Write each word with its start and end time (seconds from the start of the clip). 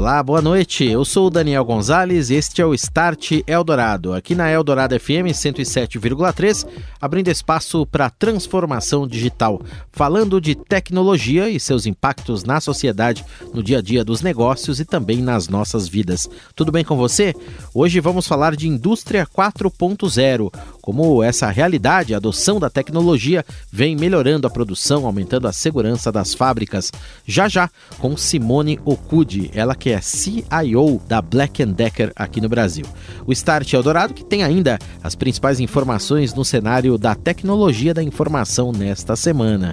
Olá, 0.00 0.22
boa 0.22 0.40
noite. 0.40 0.82
Eu 0.86 1.04
sou 1.04 1.26
o 1.26 1.30
Daniel 1.30 1.62
Gonzalez 1.62 2.30
e 2.30 2.34
este 2.34 2.62
é 2.62 2.64
o 2.64 2.72
Start 2.72 3.32
Eldorado, 3.46 4.14
aqui 4.14 4.34
na 4.34 4.50
Eldorado 4.50 4.98
FM 4.98 5.28
107,3, 5.28 6.66
abrindo 6.98 7.28
espaço 7.28 7.84
para 7.84 8.08
transformação 8.08 9.06
digital, 9.06 9.60
falando 9.92 10.40
de 10.40 10.54
tecnologia 10.54 11.50
e 11.50 11.60
seus 11.60 11.84
impactos 11.84 12.44
na 12.44 12.62
sociedade, 12.62 13.22
no 13.52 13.62
dia 13.62 13.76
a 13.76 13.82
dia 13.82 14.02
dos 14.02 14.22
negócios 14.22 14.80
e 14.80 14.86
também 14.86 15.18
nas 15.18 15.50
nossas 15.50 15.86
vidas. 15.86 16.30
Tudo 16.56 16.72
bem 16.72 16.82
com 16.82 16.96
você? 16.96 17.34
Hoje 17.74 18.00
vamos 18.00 18.26
falar 18.26 18.56
de 18.56 18.66
indústria 18.66 19.26
4.0, 19.26 20.50
como 20.90 21.22
essa 21.22 21.48
realidade, 21.48 22.12
a 22.12 22.16
adoção 22.16 22.58
da 22.58 22.68
tecnologia 22.68 23.44
vem 23.70 23.94
melhorando 23.94 24.48
a 24.48 24.50
produção, 24.50 25.06
aumentando 25.06 25.46
a 25.46 25.52
segurança 25.52 26.10
das 26.10 26.34
fábricas. 26.34 26.90
Já 27.24 27.48
já 27.48 27.70
com 28.00 28.16
Simone 28.16 28.80
Okude, 28.84 29.52
ela 29.54 29.76
que 29.76 29.90
é 29.90 30.00
CIO 30.00 31.00
da 31.06 31.22
Black 31.22 31.64
Decker 31.64 32.10
aqui 32.16 32.40
no 32.40 32.48
Brasil. 32.48 32.84
O 33.24 33.30
Start 33.30 33.72
Eldorado 33.72 34.12
que 34.12 34.24
tem 34.24 34.42
ainda 34.42 34.80
as 35.00 35.14
principais 35.14 35.60
informações 35.60 36.34
no 36.34 36.44
cenário 36.44 36.98
da 36.98 37.14
tecnologia 37.14 37.94
da 37.94 38.02
informação 38.02 38.72
nesta 38.72 39.14
semana. 39.14 39.70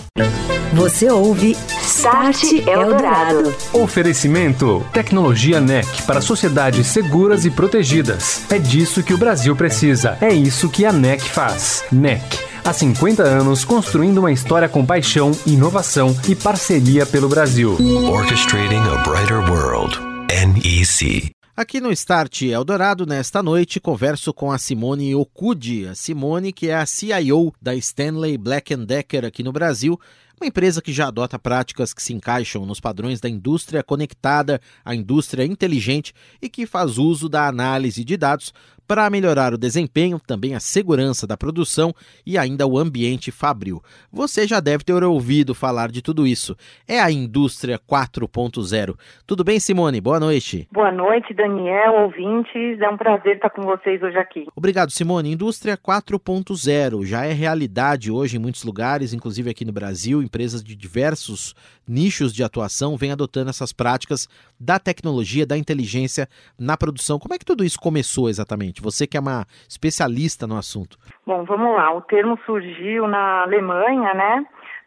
Você 0.73 1.09
ouve 1.09 1.55
Start 1.81 2.43
Eldorado. 2.67 3.55
Oferecimento 3.73 4.85
Tecnologia 4.91 5.61
NEC 5.61 6.03
para 6.03 6.21
sociedades 6.21 6.87
seguras 6.87 7.45
e 7.45 7.51
protegidas. 7.51 8.43
É 8.51 8.59
disso 8.59 9.01
que 9.01 9.13
o 9.13 9.17
Brasil 9.17 9.55
precisa. 9.55 10.17
É 10.21 10.33
isso 10.33 10.69
que 10.69 10.85
a 10.85 10.91
NEC 10.91 11.21
faz. 11.21 11.83
NEC 11.91 12.21
há 12.63 12.73
50 12.73 13.23
anos 13.23 13.63
construindo 13.63 14.17
uma 14.17 14.31
história 14.31 14.67
com 14.67 14.85
paixão, 14.85 15.31
inovação 15.45 16.15
e 16.27 16.35
parceria 16.35 17.05
pelo 17.05 17.29
Brasil. 17.29 17.77
Orchestrating 18.11 18.75
a 18.75 19.03
Brighter 19.03 19.49
World. 19.49 19.97
NEC. 20.29 21.31
Aqui 21.55 21.81
no 21.81 21.91
Start 21.91 22.43
Eldorado, 22.43 23.07
nesta 23.07 23.41
noite, 23.41 23.79
converso 23.79 24.31
com 24.31 24.51
a 24.51 24.59
Simone 24.59 25.15
Okude. 25.15 25.87
A 25.87 25.95
Simone, 25.95 26.53
que 26.53 26.69
é 26.69 26.75
a 26.75 26.85
CIO 26.85 27.51
da 27.59 27.73
Stanley 27.73 28.37
Black 28.37 28.75
Decker 28.75 29.25
aqui 29.25 29.41
no 29.41 29.51
Brasil, 29.51 29.99
uma 30.39 30.47
empresa 30.47 30.81
que 30.81 30.93
já 30.93 31.07
adota 31.07 31.39
práticas 31.39 31.93
que 31.93 32.01
se 32.01 32.13
encaixam 32.13 32.65
nos 32.65 32.79
padrões 32.79 33.19
da 33.19 33.27
indústria 33.27 33.83
conectada, 33.83 34.61
a 34.85 34.93
indústria 34.93 35.43
inteligente 35.43 36.13
e 36.39 36.47
que 36.47 36.67
faz 36.67 36.99
uso 36.99 37.27
da 37.27 37.47
análise 37.47 38.03
de 38.03 38.15
dados 38.15 38.53
para 38.87 39.09
melhorar 39.09 39.53
o 39.53 39.57
desempenho, 39.57 40.19
também 40.25 40.55
a 40.55 40.59
segurança 40.59 41.27
da 41.27 41.35
produção 41.35 41.93
e 42.25 42.37
ainda 42.37 42.65
o 42.65 42.77
ambiente 42.77 43.31
fabril. 43.31 43.83
Você 44.11 44.47
já 44.47 44.59
deve 44.59 44.83
ter 44.83 45.03
ouvido 45.03 45.53
falar 45.53 45.91
de 45.91 46.01
tudo 46.01 46.25
isso. 46.25 46.55
É 46.87 46.99
a 46.99 47.11
indústria 47.11 47.77
4.0. 47.77 48.95
Tudo 49.25 49.43
bem, 49.43 49.59
Simone? 49.59 49.99
Boa 49.99 50.19
noite. 50.19 50.67
Boa 50.71 50.91
noite, 50.91 51.33
Daniel, 51.33 52.03
ouvintes. 52.03 52.79
É 52.79 52.89
um 52.89 52.97
prazer 52.97 53.35
estar 53.35 53.49
com 53.49 53.63
vocês 53.63 54.01
hoje 54.01 54.17
aqui. 54.17 54.45
Obrigado, 54.55 54.91
Simone. 54.91 55.31
Indústria 55.31 55.77
4.0 55.77 57.05
já 57.05 57.25
é 57.25 57.33
realidade 57.33 58.09
hoje 58.09 58.37
em 58.37 58.39
muitos 58.39 58.63
lugares, 58.63 59.13
inclusive 59.13 59.49
aqui 59.49 59.65
no 59.65 59.73
Brasil. 59.73 60.21
Empresas 60.23 60.63
de 60.63 60.75
diversos 60.75 61.53
nichos 61.87 62.33
de 62.33 62.43
atuação 62.43 62.95
vêm 62.97 63.11
adotando 63.11 63.49
essas 63.49 63.73
práticas 63.73 64.27
da 64.59 64.79
tecnologia, 64.79 65.45
da 65.45 65.57
inteligência 65.57 66.27
na 66.57 66.77
produção. 66.77 67.19
Como 67.19 67.33
é 67.33 67.37
que 67.37 67.45
tudo 67.45 67.63
isso 67.63 67.79
começou 67.79 68.29
exatamente? 68.29 68.76
Você 68.81 69.07
que 69.07 69.17
é 69.17 69.19
uma 69.19 69.45
especialista 69.67 70.47
no 70.47 70.57
assunto. 70.57 70.97
Bom, 71.25 71.43
vamos 71.43 71.75
lá. 71.75 71.93
O 71.93 72.01
termo 72.01 72.39
surgiu 72.45 73.07
na 73.07 73.43
Alemanha, 73.43 74.13
né, 74.13 74.45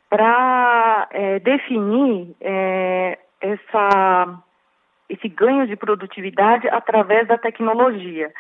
para 0.08 1.08
é, 1.12 1.38
definir 1.38 2.34
é, 2.40 3.18
essa, 3.40 4.42
esse 5.08 5.28
ganho 5.28 5.66
de 5.66 5.76
produtividade 5.76 6.68
através 6.68 7.28
da 7.28 7.38
tecnologia. 7.38 8.32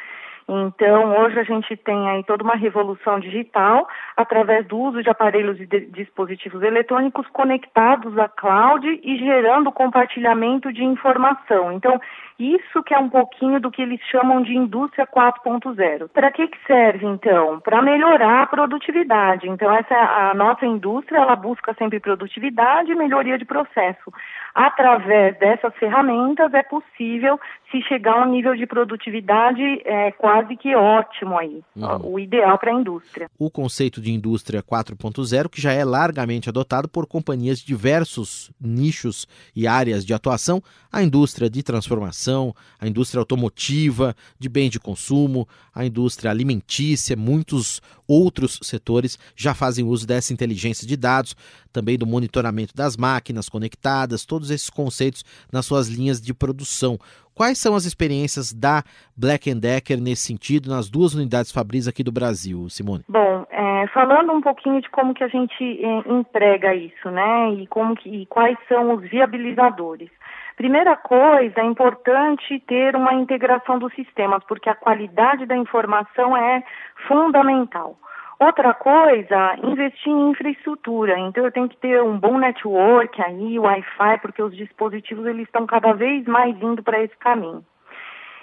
Então, 0.52 1.16
hoje 1.16 1.38
a 1.38 1.44
gente 1.44 1.76
tem 1.76 2.10
aí 2.10 2.24
toda 2.24 2.42
uma 2.42 2.56
revolução 2.56 3.20
digital 3.20 3.86
através 4.16 4.66
do 4.66 4.76
uso 4.76 5.00
de 5.00 5.08
aparelhos 5.08 5.60
e 5.60 5.66
de 5.66 5.86
dispositivos 5.86 6.60
eletrônicos 6.60 7.24
conectados 7.28 8.18
à 8.18 8.28
cloud 8.28 8.84
e 8.84 9.16
gerando 9.18 9.70
compartilhamento 9.70 10.72
de 10.72 10.82
informação. 10.82 11.70
Então, 11.72 12.00
isso 12.40 12.82
que 12.82 12.94
é 12.94 12.98
um 12.98 13.08
pouquinho 13.08 13.60
do 13.60 13.70
que 13.70 13.82
eles 13.82 14.00
chamam 14.10 14.42
de 14.42 14.56
indústria 14.56 15.06
4.0. 15.06 16.08
Para 16.08 16.30
que, 16.30 16.48
que 16.48 16.58
serve, 16.66 17.06
então? 17.06 17.60
Para 17.60 17.82
melhorar 17.82 18.42
a 18.42 18.46
produtividade. 18.46 19.48
Então, 19.48 19.70
essa 19.72 19.94
a 19.94 20.34
nossa 20.34 20.64
indústria, 20.64 21.18
ela 21.18 21.36
busca 21.36 21.74
sempre 21.74 22.00
produtividade 22.00 22.90
e 22.90 22.94
melhoria 22.94 23.38
de 23.38 23.44
processo. 23.44 24.12
Através 24.54 25.38
dessas 25.38 25.74
ferramentas 25.76 26.52
é 26.54 26.62
possível 26.62 27.38
se 27.70 27.80
chegar 27.82 28.14
a 28.14 28.26
um 28.26 28.30
nível 28.30 28.56
de 28.56 28.66
produtividade 28.66 29.62
é, 29.84 30.10
quase 30.12 30.56
que 30.56 30.74
ótimo 30.74 31.38
aí, 31.38 31.62
uhum. 31.76 32.14
o 32.14 32.18
ideal 32.18 32.58
para 32.58 32.72
a 32.72 32.74
indústria. 32.74 33.28
O 33.38 33.50
conceito 33.50 34.00
de 34.00 34.10
indústria 34.10 34.62
4.0, 34.62 35.48
que 35.48 35.60
já 35.60 35.72
é 35.72 35.84
largamente 35.84 36.48
adotado 36.48 36.88
por 36.88 37.06
companhias 37.06 37.60
de 37.60 37.66
diversos 37.66 38.50
nichos 38.60 39.26
e 39.54 39.66
áreas 39.66 40.04
de 40.04 40.12
atuação, 40.12 40.60
a 40.92 41.02
indústria 41.02 41.48
de 41.48 41.62
transformação 41.62 42.29
a 42.78 42.86
indústria 42.86 43.20
automotiva, 43.20 44.14
de 44.38 44.48
bens 44.48 44.70
de 44.70 44.80
consumo, 44.80 45.48
a 45.74 45.84
indústria 45.84 46.30
alimentícia, 46.30 47.16
muitos 47.16 47.80
outros 48.06 48.58
setores 48.62 49.18
já 49.36 49.54
fazem 49.54 49.84
uso 49.84 50.06
dessa 50.06 50.32
inteligência 50.32 50.86
de 50.86 50.96
dados, 50.96 51.36
também 51.72 51.96
do 51.96 52.06
monitoramento 52.06 52.74
das 52.74 52.96
máquinas 52.96 53.48
conectadas, 53.48 54.24
todos 54.24 54.50
esses 54.50 54.70
conceitos 54.70 55.24
nas 55.52 55.66
suas 55.66 55.88
linhas 55.88 56.20
de 56.20 56.34
produção. 56.34 56.98
Quais 57.34 57.58
são 57.58 57.74
as 57.74 57.84
experiências 57.84 58.52
da 58.52 58.82
Black 59.16 59.54
Decker 59.54 59.98
nesse 59.98 60.26
sentido, 60.26 60.68
nas 60.68 60.90
duas 60.90 61.14
unidades 61.14 61.50
Fabris 61.50 61.88
aqui 61.88 62.02
do 62.02 62.12
Brasil, 62.12 62.68
Simone? 62.68 63.04
Bom, 63.08 63.46
é, 63.50 63.86
falando 63.94 64.32
um 64.32 64.42
pouquinho 64.42 64.80
de 64.82 64.90
como 64.90 65.14
que 65.14 65.24
a 65.24 65.28
gente 65.28 65.64
é, 65.82 66.12
entrega 66.12 66.74
isso, 66.74 67.10
né, 67.10 67.54
e 67.54 67.66
como 67.68 67.94
que, 67.96 68.10
e 68.10 68.26
quais 68.26 68.58
são 68.68 68.94
os 68.94 69.08
viabilizadores. 69.08 70.10
Primeira 70.60 70.94
coisa, 70.94 71.62
é 71.62 71.64
importante 71.64 72.60
ter 72.66 72.94
uma 72.94 73.14
integração 73.14 73.78
dos 73.78 73.94
sistemas, 73.94 74.44
porque 74.44 74.68
a 74.68 74.74
qualidade 74.74 75.46
da 75.46 75.56
informação 75.56 76.36
é 76.36 76.62
fundamental. 77.08 77.96
Outra 78.38 78.74
coisa, 78.74 79.56
investir 79.62 80.12
em 80.12 80.32
infraestrutura. 80.32 81.18
Então 81.18 81.46
eu 81.46 81.50
tenho 81.50 81.66
que 81.66 81.78
ter 81.78 82.02
um 82.02 82.18
bom 82.18 82.36
network 82.36 83.22
aí, 83.22 83.58
Wi-Fi, 83.58 84.18
porque 84.20 84.42
os 84.42 84.54
dispositivos 84.54 85.24
eles 85.24 85.46
estão 85.46 85.64
cada 85.64 85.94
vez 85.94 86.26
mais 86.26 86.54
indo 86.60 86.82
para 86.82 87.02
esse 87.02 87.16
caminho. 87.16 87.64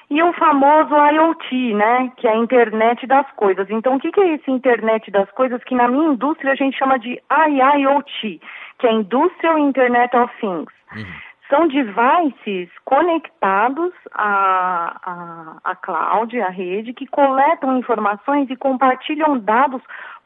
E 0.10 0.24
o 0.24 0.34
famoso 0.34 0.96
IoT, 0.96 1.76
né, 1.76 2.12
que 2.18 2.28
é 2.28 2.32
a 2.32 2.38
internet 2.38 3.06
das 3.06 3.32
coisas. 3.34 3.70
Então 3.70 3.98
o 3.98 4.00
que, 4.00 4.10
é 4.20 4.34
esse 4.34 4.50
internet 4.50 5.12
das 5.12 5.30
coisas 5.34 5.64
que 5.66 5.76
na 5.76 5.88
minha 5.88 6.14
indústria 6.14 6.54
a 6.54 6.56
gente 6.56 6.80
chama 6.80 6.98
de 6.98 7.22
IIoT, 7.30 8.42
que 8.80 8.88
é 8.88 8.92
Industrial 8.92 9.60
Internet 9.60 10.18
of 10.18 10.34
Things. 10.42 10.74
Uhum 10.96 11.27
são 11.50 11.68
devices 11.68 12.70
conectados 12.86 13.94
à, 14.14 14.96
à, 15.04 15.72
à 15.72 15.76
cloud, 15.76 16.40
à 16.42 16.50
rede, 16.50 16.94
que 16.94 17.08
coletam 17.08 17.78
informações 17.78 18.50
e 18.50 18.56
compartilham 18.56 19.40
dados, 19.40 19.82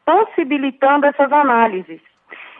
possibilitando 0.06 1.06
essas 1.06 1.32
análises. 1.32 2.02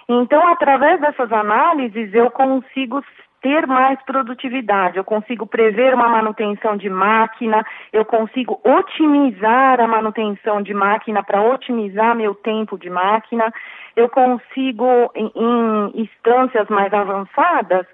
Então, 0.08 0.46
através 0.48 1.00
dessas 1.00 1.32
análises, 1.32 2.14
eu 2.14 2.30
consigo 2.30 3.04
ter 3.42 3.66
mais 3.66 4.00
produtividade, 4.04 4.98
eu 4.98 5.04
consigo 5.04 5.48
prever 5.48 5.96
uma 5.96 6.08
manutenção 6.08 6.78
de 6.78 6.90
máquina, 6.90 7.66
eu 7.92 8.06
consigo 8.06 8.62
otimizar 8.64 9.82
a 9.82 9.88
manutenção 9.88 10.62
de 10.62 10.74
máquina 10.74 11.24
para 11.24 11.42
otimizar 11.42 12.16
meu 12.16 12.36
tempo 12.36 12.78
de 12.78 12.90
máquina, 12.90 13.52
eu 13.96 14.08
consigo, 14.10 15.12
em, 15.16 15.32
em 15.36 16.02
instâncias 16.02 16.68
mais 16.70 16.94
avançadas, 16.94 17.88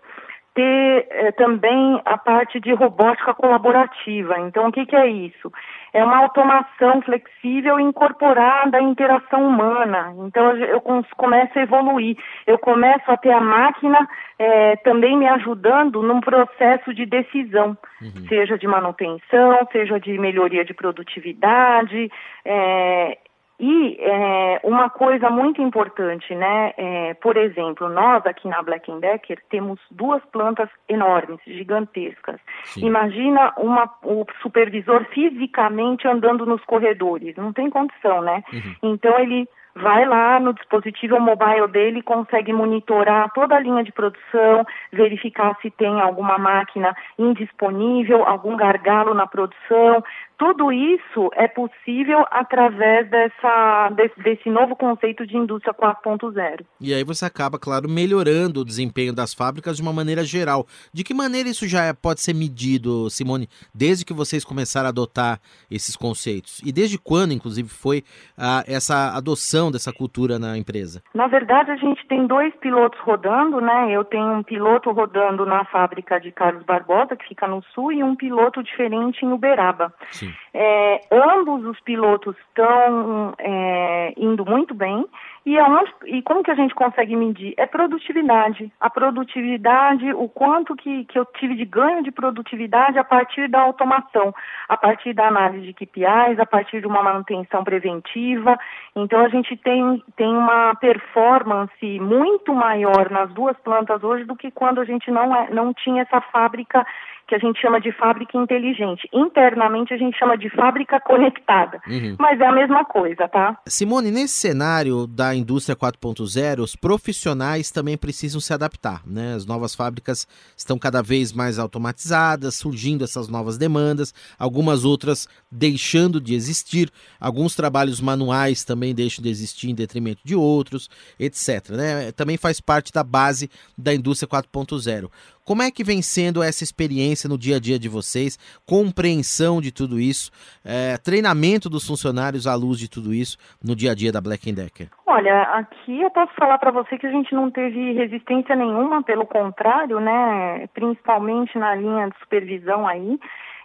ter 0.57 1.07
eh, 1.11 1.31
também 1.33 2.01
a 2.03 2.17
parte 2.17 2.59
de 2.59 2.73
robótica 2.73 3.31
colaborativa. 3.35 4.39
Então, 4.39 4.67
o 4.67 4.71
que, 4.71 4.87
que, 4.87 4.95
é 4.95 5.05
isso? 5.05 5.51
É 5.93 6.03
uma 6.03 6.17
automação 6.17 6.99
flexível 7.03 7.79
incorporada 7.79 8.79
à 8.79 8.81
interação 8.81 9.47
humana. 9.47 10.15
Então, 10.25 10.57
eu 10.57 10.81
começo 11.15 11.59
a 11.59 11.61
evoluir. 11.61 12.17
Eu 12.47 12.57
começo 12.57 13.03
a 13.05 13.17
ter 13.17 13.31
a 13.31 13.39
máquina 13.39 14.09
eh, 14.39 14.77
também 14.77 15.15
me 15.15 15.27
ajudando 15.27 16.01
num 16.01 16.21
processo 16.21 16.91
de 16.91 17.05
decisão, 17.05 17.77
uhum. 18.01 18.27
seja 18.27 18.57
de 18.57 18.67
manutenção, 18.67 19.67
seja 19.71 19.99
de 19.99 20.17
melhoria 20.17 20.65
de 20.65 20.73
produtividade. 20.73 22.09
Eh, 22.43 23.17
E 23.59 23.97
é, 23.99 24.59
uma 24.63 24.87
coisa 24.87 25.31
muito 25.31 25.61
importante, 25.61 26.35
né? 26.35 26.73
É, 26.77 27.13
por 27.15 27.35
exemplo, 27.35 27.89
nós 27.89 28.23
aqui 28.25 28.47
na 28.47 28.61
Black 28.61 28.91
Decker 28.99 29.39
temos 29.49 29.79
duas 29.89 30.23
plantas 30.25 30.69
enormes, 30.87 31.39
gigantescas. 31.45 32.39
Sim. 32.65 32.85
Imagina 32.85 33.53
uma, 33.57 33.91
o 34.03 34.25
supervisor 34.43 35.05
fisicamente 35.05 36.07
andando 36.07 36.45
nos 36.45 36.63
corredores, 36.65 37.35
não 37.35 37.51
tem 37.51 37.67
condição, 37.69 38.21
né? 38.21 38.43
Uhum. 38.53 38.93
Então 38.93 39.17
ele 39.19 39.47
vai 39.77 40.05
lá 40.05 40.39
no 40.39 40.53
dispositivo 40.53 41.19
mobile 41.19 41.67
dele, 41.67 42.01
consegue 42.01 42.51
monitorar 42.51 43.31
toda 43.33 43.55
a 43.55 43.59
linha 43.59 43.83
de 43.83 43.91
produção, 43.91 44.65
verificar 44.91 45.55
se 45.61 45.69
tem 45.71 46.01
alguma 46.01 46.37
máquina 46.37 46.95
indisponível, 47.17 48.23
algum 48.25 48.55
gargalo 48.57 49.13
na 49.13 49.27
produção, 49.27 50.03
tudo 50.37 50.71
isso 50.71 51.29
é 51.33 51.47
possível 51.47 52.23
através 52.29 53.09
dessa, 53.09 53.89
desse, 53.95 54.21
desse 54.21 54.49
novo 54.49 54.75
conceito 54.75 55.25
de 55.25 55.35
indústria 55.35 55.73
4.0. 55.73 56.63
E 56.79 56.93
aí 56.93 57.03
você 57.03 57.25
acaba, 57.25 57.57
claro, 57.57 57.89
melhorando 57.89 58.61
o 58.61 58.65
desempenho 58.65 59.13
das 59.13 59.33
fábricas 59.33 59.77
de 59.77 59.81
uma 59.81 59.91
maneira 59.91 60.23
geral. 60.23 60.65
De 60.93 61.03
que 61.03 61.13
maneira 61.13 61.49
isso 61.49 61.67
já 61.67 61.85
é, 61.85 61.93
pode 61.93 62.21
ser 62.21 62.33
medido, 62.33 63.09
Simone, 63.09 63.49
desde 63.73 64.05
que 64.05 64.13
vocês 64.13 64.45
começaram 64.45 64.85
a 64.85 64.89
adotar 64.89 65.39
esses 65.71 65.95
conceitos? 65.95 66.61
E 66.63 66.71
desde 66.71 66.99
quando, 66.99 67.33
inclusive, 67.33 67.67
foi 67.67 68.03
ah, 68.37 68.63
essa 68.67 69.17
adoção 69.17 69.71
dessa 69.71 69.91
cultura 69.91 70.37
na 70.37 70.55
empresa? 70.55 71.01
Na 71.15 71.25
verdade, 71.25 71.71
a 71.71 71.77
gente 71.77 72.05
tem 72.07 72.27
dois 72.27 72.53
pilotos 72.57 72.99
rodando, 72.99 73.59
né? 73.59 73.91
Eu 73.91 74.05
tenho 74.05 74.33
um 74.33 74.43
piloto 74.43 74.91
rodando 74.91 75.45
na 75.45 75.65
fábrica 75.65 76.19
de 76.19 76.31
Carlos 76.31 76.63
Barbosa, 76.63 77.15
que 77.15 77.27
fica 77.27 77.47
no 77.47 77.63
sul, 77.73 77.91
e 77.91 78.03
um 78.03 78.15
piloto 78.15 78.61
diferente 78.61 79.25
em 79.25 79.31
Uberaba. 79.31 79.91
Sim. 80.11 80.26
É, 80.53 81.01
ambos 81.11 81.65
os 81.65 81.79
pilotos 81.81 82.35
estão 82.49 83.33
é, 83.37 84.13
indo 84.17 84.45
muito 84.45 84.73
bem. 84.73 85.05
E, 85.47 85.57
aonde, 85.57 85.89
e 86.07 86.21
como 86.23 86.43
que 86.43 86.51
a 86.51 86.55
gente 86.55 86.75
consegue 86.75 87.15
medir? 87.15 87.53
É 87.55 87.65
produtividade. 87.65 88.69
A 88.81 88.89
produtividade, 88.89 90.11
o 90.11 90.27
quanto 90.27 90.75
que, 90.75 91.05
que 91.05 91.17
eu 91.17 91.23
tive 91.39 91.55
de 91.55 91.63
ganho 91.63 92.03
de 92.03 92.11
produtividade 92.11 92.99
a 92.99 93.03
partir 93.05 93.47
da 93.47 93.61
automação, 93.61 94.35
a 94.67 94.75
partir 94.75 95.13
da 95.13 95.29
análise 95.29 95.67
de 95.67 95.73
KPIs, 95.73 96.37
a 96.37 96.45
partir 96.45 96.81
de 96.81 96.87
uma 96.87 97.01
manutenção 97.01 97.63
preventiva. 97.63 98.59
Então, 98.93 99.21
a 99.21 99.29
gente 99.29 99.55
tem, 99.55 100.03
tem 100.17 100.27
uma 100.27 100.75
performance 100.75 101.97
muito 102.01 102.53
maior 102.53 103.09
nas 103.09 103.33
duas 103.33 103.55
plantas 103.59 104.03
hoje 104.03 104.25
do 104.25 104.35
que 104.35 104.51
quando 104.51 104.81
a 104.81 104.83
gente 104.83 105.09
não, 105.09 105.33
é, 105.33 105.49
não 105.49 105.73
tinha 105.73 106.01
essa 106.01 106.19
fábrica 106.19 106.85
que 107.27 107.35
a 107.35 107.37
gente 107.37 107.59
chama 107.59 107.79
de 107.81 107.91
fábrica 107.91 108.37
inteligente. 108.37 109.07
Internamente 109.13 109.93
a 109.93 109.97
gente 109.97 110.17
chama 110.17 110.37
de 110.37 110.49
fábrica 110.49 110.99
conectada. 110.99 111.81
Uhum. 111.85 112.15
Mas 112.17 112.39
é 112.39 112.45
a 112.45 112.53
mesma 112.53 112.85
coisa, 112.85 113.27
tá? 113.27 113.57
Simone, 113.67 114.11
nesse 114.11 114.33
cenário 114.33 115.05
da 115.05 115.35
indústria 115.37 115.75
4.0, 115.75 116.59
os 116.59 116.75
profissionais 116.75 117.71
também 117.71 117.97
precisam 117.97 118.41
se 118.41 118.53
adaptar, 118.53 119.01
né? 119.05 119.35
As 119.35 119.45
novas 119.45 119.73
fábricas 119.73 120.27
estão 120.55 120.77
cada 120.77 121.01
vez 121.01 121.31
mais 121.31 121.57
automatizadas, 121.59 122.55
surgindo 122.55 123.03
essas 123.03 123.27
novas 123.27 123.57
demandas, 123.57 124.13
algumas 124.37 124.83
outras 124.83 125.27
deixando 125.51 126.19
de 126.19 126.35
existir, 126.35 126.89
alguns 127.19 127.55
trabalhos 127.55 128.01
manuais 128.01 128.63
também 128.63 128.93
deixam 128.93 129.23
de 129.23 129.29
existir 129.29 129.69
em 129.69 129.75
detrimento 129.75 130.21
de 130.23 130.35
outros, 130.35 130.89
etc. 131.19 131.69
Né? 131.71 132.11
Também 132.11 132.37
faz 132.37 132.59
parte 132.59 132.91
da 132.91 133.03
base 133.03 133.49
da 133.77 133.93
indústria 133.93 134.29
4.0. 134.29 135.09
Como 135.45 135.61
é 135.61 135.71
que 135.71 135.81
vem 135.81 136.01
sendo 136.01 136.43
essa 136.43 136.61
experiência 136.61 137.29
no 137.29 137.37
dia 137.37 137.55
a 137.55 137.59
dia 137.59 137.79
de 137.79 137.87
vocês? 137.87 138.37
Compreensão 138.65 139.61
de 139.61 139.71
tudo 139.71 139.97
isso, 139.97 140.29
é, 140.65 140.97
treinamento 140.97 141.69
dos 141.69 141.87
funcionários 141.87 142.45
à 142.45 142.53
luz 142.53 142.77
de 142.77 142.89
tudo 142.89 143.13
isso 143.13 143.37
no 143.63 143.73
dia 143.73 143.91
a 143.91 143.95
dia 143.95 144.11
da 144.11 144.19
Black 144.19 144.51
Decker? 144.51 144.89
Olha, 145.05 145.43
aqui 145.53 146.01
eu 146.01 146.11
posso 146.11 146.33
falar 146.35 146.57
para 146.57 146.71
você 146.71 146.97
que 146.97 147.07
a 147.07 147.11
gente 147.11 147.33
não 147.33 147.49
teve 147.49 147.93
resistência 147.93 148.57
nenhuma, 148.57 149.01
pelo 149.03 149.25
contrário, 149.25 150.01
né? 150.01 150.67
Principalmente 150.73 151.57
na 151.57 151.73
linha 151.75 152.09
de 152.09 152.19
supervisão 152.19 152.85
aí. 152.85 153.17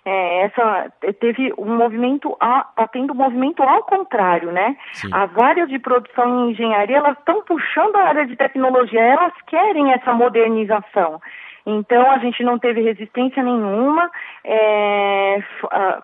É, 0.05 0.43
essa 0.47 0.93
teve 1.21 1.53
um 1.57 1.77
movimento, 1.77 2.33
está 2.33 2.89
tendo 2.93 3.13
um 3.13 3.17
movimento 3.17 3.63
ao 3.63 3.85
contrário, 3.85 4.51
né? 4.51 4.77
Sim. 4.95 5.09
As 5.13 5.37
áreas 5.39 5.69
de 5.69 5.79
produção 5.79 6.49
e 6.49 6.53
engenharia 6.53 6.97
elas 6.97 7.17
estão 7.19 7.43
puxando 7.43 7.95
a 7.97 8.09
área 8.09 8.27
de 8.27 8.35
tecnologia, 8.35 9.01
elas 9.01 9.33
querem 9.47 9.93
essa 9.93 10.13
modernização. 10.13 11.21
Então 11.65 12.11
a 12.11 12.19
gente 12.19 12.43
não 12.43 12.59
teve 12.59 12.81
resistência 12.81 13.43
nenhuma. 13.43 14.11
É, 14.45 15.39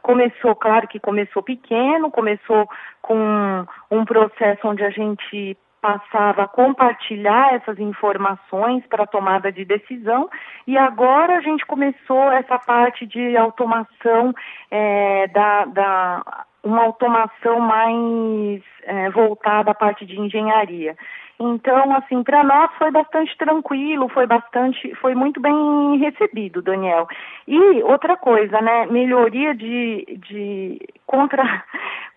começou, 0.02 0.54
claro 0.54 0.86
que 0.86 1.00
começou 1.00 1.42
pequeno, 1.42 2.10
começou 2.10 2.68
com 3.02 3.66
um 3.90 4.04
processo 4.04 4.68
onde 4.68 4.84
a 4.84 4.90
gente 4.90 5.56
passava 5.80 6.42
a 6.42 6.48
compartilhar 6.48 7.54
essas 7.54 7.78
informações 7.78 8.84
para 8.86 9.06
tomada 9.06 9.50
de 9.52 9.64
decisão 9.64 10.28
e 10.66 10.76
agora 10.76 11.38
a 11.38 11.40
gente 11.40 11.64
começou 11.66 12.30
essa 12.32 12.58
parte 12.58 13.06
de 13.06 13.36
automação 13.36 14.34
é, 14.70 15.26
da, 15.28 15.64
da 15.66 16.44
uma 16.62 16.82
automação 16.82 17.60
mais 17.60 18.62
é, 18.82 19.10
voltada 19.10 19.70
à 19.70 19.74
parte 19.74 20.04
de 20.04 20.20
engenharia. 20.20 20.96
Então, 21.40 21.94
assim, 21.96 22.22
para 22.24 22.42
nós 22.42 22.68
foi 22.78 22.90
bastante 22.90 23.36
tranquilo, 23.38 24.08
foi 24.08 24.26
bastante, 24.26 24.92
foi 24.96 25.14
muito 25.14 25.40
bem 25.40 25.96
recebido, 25.98 26.60
Daniel. 26.60 27.06
E 27.46 27.82
outra 27.84 28.16
coisa, 28.16 28.60
né, 28.60 28.86
melhoria 28.86 29.54
de, 29.54 30.18
de 30.28 30.80
contra 31.06 31.64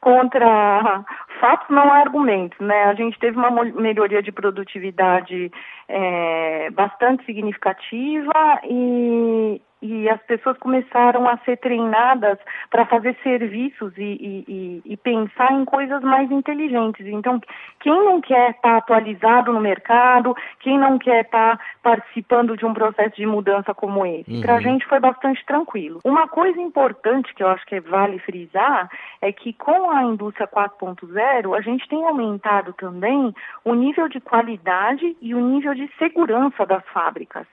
contra 0.02 1.06
fatos 1.40 1.70
não 1.70 1.94
argumentos, 1.94 2.60
né? 2.60 2.86
A 2.86 2.94
gente 2.96 3.18
teve 3.20 3.38
uma 3.38 3.52
melhoria 3.64 4.22
de 4.22 4.32
produtividade 4.32 5.52
é, 5.88 6.70
bastante 6.72 7.24
significativa 7.26 8.60
e, 8.64 9.62
e 9.82 10.10
as 10.10 10.22
pessoas 10.24 10.58
começaram 10.58 11.28
a 11.28 11.38
ser 11.40 11.58
treinadas 11.58 12.38
para 12.70 12.86
fazer 12.86 13.18
serviços 13.24 13.92
e, 13.98 14.46
e, 14.48 14.82
e, 14.86 14.98
pensar 14.98 15.52
em 15.54 15.66
coisas 15.66 16.02
mais 16.04 16.30
inteligentes. 16.32 17.06
Então, 17.08 17.42
quem 17.80 17.94
não 17.94 18.22
quer 18.22 18.52
estar 18.52 18.62
tá 18.62 18.78
atualizado 18.78 19.52
no 19.52 19.60
mercado, 19.60 20.36
quem 20.60 20.78
não 20.78 21.00
quer 21.00 21.26
estar 21.26 21.58
tá 21.58 21.64
participando 21.82 22.56
de 22.56 22.66
um 22.66 22.74
processo 22.74 23.16
de 23.16 23.26
mudança 23.26 23.74
como 23.74 24.06
esse? 24.06 24.32
Uhum. 24.32 24.42
Para 24.42 24.56
a 24.56 24.62
gente 24.62 24.86
foi 24.86 25.00
bastante 25.00 25.44
tranquilo. 25.46 26.00
Uma 26.04 26.28
coisa 26.28 26.62
importante 26.62 27.34
que 27.34 27.44
eu 27.44 27.48
acho 27.48 27.66
que 27.66 27.80
vale 27.80 28.20
frisar 28.20 28.90
é 29.22 29.32
que 29.32 29.54
com 29.54 29.90
a 29.90 30.04
indústria 30.04 30.48
4.0, 30.48 31.58
a 31.58 31.62
gente 31.62 31.88
tem 31.88 32.06
aumentado 32.06 32.74
também 32.74 33.34
o 33.66 33.74
nível 33.74 34.08
de 34.08 34.20
qualidade 34.20 35.18
e 35.22 35.34
o 35.34 35.40
nível 35.40 35.74
de 35.74 35.90
segurança 35.98 36.66
das 36.66 36.86
fábricas. 36.90 37.48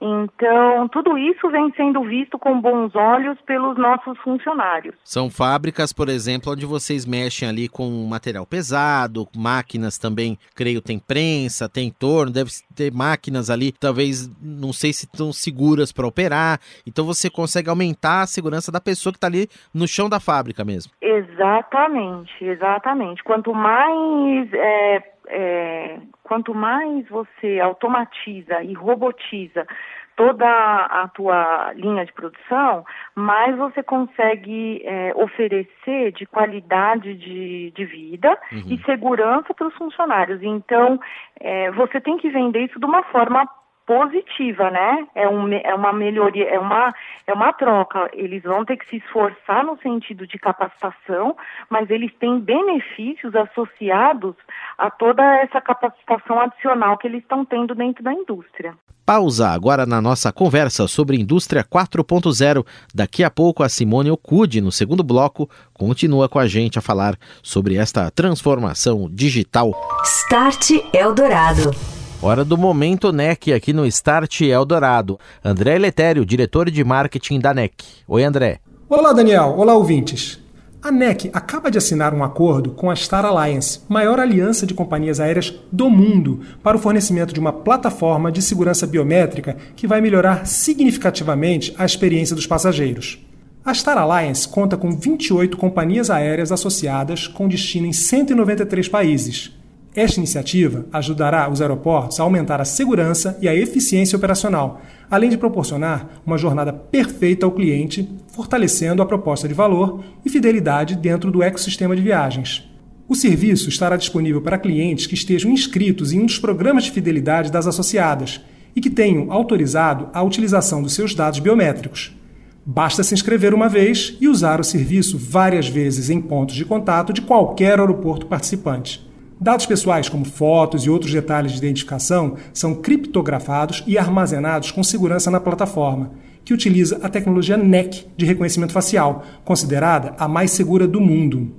Então, 0.00 0.88
tudo 0.88 1.16
isso 1.16 1.48
vem 1.50 1.72
sendo 1.76 2.02
visto 2.02 2.38
com 2.38 2.60
bons 2.60 2.94
olhos 2.94 3.38
pelos 3.42 3.76
nossos 3.78 4.18
funcionários. 4.18 4.94
São 5.04 5.30
fábricas, 5.30 5.92
por 5.92 6.08
exemplo, 6.08 6.52
onde 6.52 6.66
vocês 6.66 7.06
mexem 7.06 7.48
ali 7.48 7.68
com 7.68 7.88
material 8.08 8.44
pesado, 8.44 9.28
máquinas 9.36 9.98
também, 9.98 10.38
creio, 10.54 10.82
tem 10.82 10.98
prensa, 10.98 11.68
tem 11.68 11.90
torno, 11.90 12.32
deve 12.32 12.50
ter 12.74 12.92
máquinas 12.92 13.50
ali, 13.50 13.72
talvez, 13.72 14.30
não 14.40 14.72
sei 14.72 14.92
se 14.92 15.06
estão 15.06 15.32
seguras 15.32 15.92
para 15.92 16.06
operar. 16.06 16.58
Então, 16.86 17.04
você 17.04 17.30
consegue 17.30 17.68
aumentar 17.68 18.22
a 18.22 18.26
segurança 18.26 18.72
da 18.72 18.80
pessoa 18.80 19.12
que 19.12 19.18
está 19.18 19.26
ali 19.26 19.48
no 19.72 19.86
chão 19.86 20.08
da 20.08 20.18
fábrica 20.18 20.64
mesmo. 20.64 20.92
Exatamente, 21.00 22.44
exatamente. 22.44 23.22
Quanto 23.22 23.54
mais 23.54 24.52
é, 24.52 25.12
é, 25.32 25.98
quanto 26.22 26.54
mais 26.54 27.08
você 27.08 27.58
automatiza 27.58 28.62
e 28.62 28.74
robotiza 28.74 29.66
toda 30.14 30.46
a 30.46 31.08
tua 31.08 31.72
linha 31.74 32.04
de 32.04 32.12
produção, 32.12 32.84
mais 33.14 33.56
você 33.56 33.82
consegue 33.82 34.82
é, 34.84 35.12
oferecer 35.16 36.12
de 36.12 36.26
qualidade 36.26 37.14
de, 37.14 37.72
de 37.74 37.84
vida 37.84 38.38
uhum. 38.52 38.62
e 38.68 38.84
segurança 38.84 39.54
para 39.54 39.68
os 39.68 39.74
funcionários. 39.74 40.42
Então, 40.42 41.00
é, 41.40 41.70
você 41.72 42.00
tem 42.00 42.18
que 42.18 42.28
vender 42.28 42.66
isso 42.66 42.78
de 42.78 42.84
uma 42.84 43.02
forma 43.04 43.48
positiva, 43.92 44.70
né? 44.70 45.06
É, 45.14 45.28
um, 45.28 45.52
é 45.52 45.74
uma 45.74 45.92
melhoria, 45.92 46.48
é 46.48 46.58
uma, 46.58 46.94
é 47.26 47.32
uma 47.32 47.52
troca. 47.52 48.10
Eles 48.14 48.42
vão 48.42 48.64
ter 48.64 48.78
que 48.78 48.88
se 48.88 48.96
esforçar 48.96 49.64
no 49.64 49.78
sentido 49.82 50.26
de 50.26 50.38
capacitação, 50.38 51.36
mas 51.68 51.90
eles 51.90 52.10
têm 52.18 52.40
benefícios 52.40 53.34
associados 53.34 54.34
a 54.78 54.90
toda 54.90 55.22
essa 55.40 55.60
capacitação 55.60 56.40
adicional 56.40 56.96
que 56.96 57.06
eles 57.06 57.20
estão 57.20 57.44
tendo 57.44 57.74
dentro 57.74 58.02
da 58.02 58.14
indústria. 58.14 58.74
Pausa 59.04 59.48
agora 59.48 59.84
na 59.84 60.00
nossa 60.00 60.32
conversa 60.32 60.88
sobre 60.88 61.20
indústria 61.20 61.62
4.0. 61.62 62.64
Daqui 62.94 63.22
a 63.22 63.30
pouco 63.30 63.62
a 63.62 63.68
Simone 63.68 64.10
Okude, 64.10 64.60
no 64.60 64.72
segundo 64.72 65.02
bloco, 65.02 65.50
continua 65.74 66.28
com 66.28 66.38
a 66.38 66.46
gente 66.46 66.78
a 66.78 66.82
falar 66.82 67.16
sobre 67.42 67.74
esta 67.74 68.10
transformação 68.10 69.08
digital. 69.12 69.72
Start 70.04 70.70
Eldorado. 70.94 72.01
Hora 72.24 72.44
do 72.44 72.56
momento 72.56 73.12
NEC 73.12 73.52
aqui 73.52 73.72
no 73.72 73.84
Start 73.84 74.42
Eldorado. 74.42 75.18
André 75.44 75.76
Letério, 75.76 76.24
diretor 76.24 76.70
de 76.70 76.84
marketing 76.84 77.40
da 77.40 77.52
NEC. 77.52 77.74
Oi, 78.06 78.22
André. 78.22 78.60
Olá, 78.88 79.12
Daniel. 79.12 79.56
Olá, 79.58 79.74
ouvintes. 79.74 80.40
A 80.80 80.92
NEC 80.92 81.30
acaba 81.32 81.68
de 81.68 81.78
assinar 81.78 82.14
um 82.14 82.22
acordo 82.22 82.70
com 82.70 82.92
a 82.92 82.94
Star 82.94 83.24
Alliance, 83.24 83.80
maior 83.88 84.20
aliança 84.20 84.64
de 84.64 84.72
companhias 84.72 85.18
aéreas 85.18 85.52
do 85.72 85.90
mundo, 85.90 86.42
para 86.62 86.76
o 86.76 86.80
fornecimento 86.80 87.34
de 87.34 87.40
uma 87.40 87.52
plataforma 87.52 88.30
de 88.30 88.40
segurança 88.40 88.86
biométrica 88.86 89.56
que 89.74 89.88
vai 89.88 90.00
melhorar 90.00 90.46
significativamente 90.46 91.74
a 91.76 91.84
experiência 91.84 92.36
dos 92.36 92.46
passageiros. 92.46 93.18
A 93.64 93.74
Star 93.74 93.98
Alliance 93.98 94.46
conta 94.46 94.76
com 94.76 94.92
28 94.92 95.56
companhias 95.56 96.08
aéreas 96.08 96.52
associadas 96.52 97.26
com 97.26 97.48
destino 97.48 97.88
em 97.88 97.92
193 97.92 98.88
países. 98.88 99.60
Esta 99.94 100.20
iniciativa 100.20 100.86
ajudará 100.90 101.50
os 101.50 101.60
aeroportos 101.60 102.18
a 102.18 102.22
aumentar 102.22 102.62
a 102.62 102.64
segurança 102.64 103.36
e 103.42 103.48
a 103.48 103.54
eficiência 103.54 104.16
operacional, 104.16 104.80
além 105.10 105.28
de 105.28 105.36
proporcionar 105.36 106.22
uma 106.24 106.38
jornada 106.38 106.72
perfeita 106.72 107.44
ao 107.44 107.52
cliente, 107.52 108.08
fortalecendo 108.28 109.02
a 109.02 109.06
proposta 109.06 109.46
de 109.46 109.52
valor 109.52 110.02
e 110.24 110.30
fidelidade 110.30 110.96
dentro 110.96 111.30
do 111.30 111.42
ecossistema 111.42 111.94
de 111.94 112.00
viagens. 112.00 112.66
O 113.06 113.14
serviço 113.14 113.68
estará 113.68 113.98
disponível 113.98 114.40
para 114.40 114.56
clientes 114.56 115.06
que 115.06 115.12
estejam 115.12 115.50
inscritos 115.50 116.10
em 116.10 116.20
um 116.20 116.26
dos 116.26 116.38
programas 116.38 116.84
de 116.84 116.90
fidelidade 116.90 117.52
das 117.52 117.66
associadas 117.66 118.40
e 118.74 118.80
que 118.80 118.88
tenham 118.88 119.30
autorizado 119.30 120.08
a 120.14 120.22
utilização 120.22 120.82
dos 120.82 120.94
seus 120.94 121.14
dados 121.14 121.38
biométricos. 121.38 122.16
Basta 122.64 123.02
se 123.02 123.12
inscrever 123.12 123.52
uma 123.52 123.68
vez 123.68 124.16
e 124.18 124.26
usar 124.26 124.58
o 124.58 124.64
serviço 124.64 125.18
várias 125.18 125.68
vezes 125.68 126.08
em 126.08 126.18
pontos 126.18 126.54
de 126.54 126.64
contato 126.64 127.12
de 127.12 127.20
qualquer 127.20 127.78
aeroporto 127.78 128.24
participante. 128.24 129.11
Dados 129.42 129.66
pessoais, 129.66 130.08
como 130.08 130.24
fotos 130.24 130.84
e 130.84 130.90
outros 130.90 131.12
detalhes 131.12 131.50
de 131.50 131.58
identificação, 131.58 132.36
são 132.54 132.76
criptografados 132.76 133.82
e 133.88 133.98
armazenados 133.98 134.70
com 134.70 134.84
segurança 134.84 135.32
na 135.32 135.40
plataforma, 135.40 136.12
que 136.44 136.54
utiliza 136.54 137.00
a 137.02 137.08
tecnologia 137.08 137.56
NEC 137.56 138.06
de 138.16 138.24
reconhecimento 138.24 138.72
facial, 138.72 139.24
considerada 139.44 140.14
a 140.16 140.28
mais 140.28 140.52
segura 140.52 140.86
do 140.86 141.00
mundo. 141.00 141.50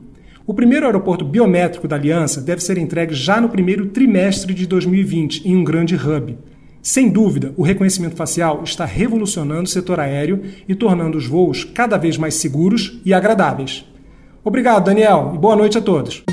O 0.48 0.54
primeiro 0.54 0.86
aeroporto 0.86 1.26
biométrico 1.26 1.86
da 1.86 1.98
aliança 1.98 2.40
deve 2.40 2.64
ser 2.64 2.78
entregue 2.78 3.14
já 3.14 3.42
no 3.42 3.50
primeiro 3.50 3.88
trimestre 3.88 4.54
de 4.54 4.66
2020 4.66 5.46
em 5.46 5.54
um 5.54 5.64
grande 5.66 5.98
hub. 5.98 6.38
Sem 6.82 7.10
dúvida, 7.10 7.54
o 7.58 7.64
reconhecimento 7.64 8.16
facial 8.16 8.64
está 8.64 8.86
revolucionando 8.86 9.64
o 9.64 9.68
setor 9.68 10.00
aéreo 10.00 10.42
e 10.70 10.74
tornando 10.74 11.18
os 11.18 11.28
voos 11.28 11.66
cada 11.66 11.98
vez 11.98 12.18
mais 12.18 12.36
seguros 12.36 13.02
e 13.04 13.14
agradáveis. 13.14 13.84
Obrigado, 14.44 14.86
Daniel, 14.86 15.32
e 15.34 15.38
boa 15.38 15.56
noite 15.56 15.78
a 15.78 15.82
todos. 15.82 16.24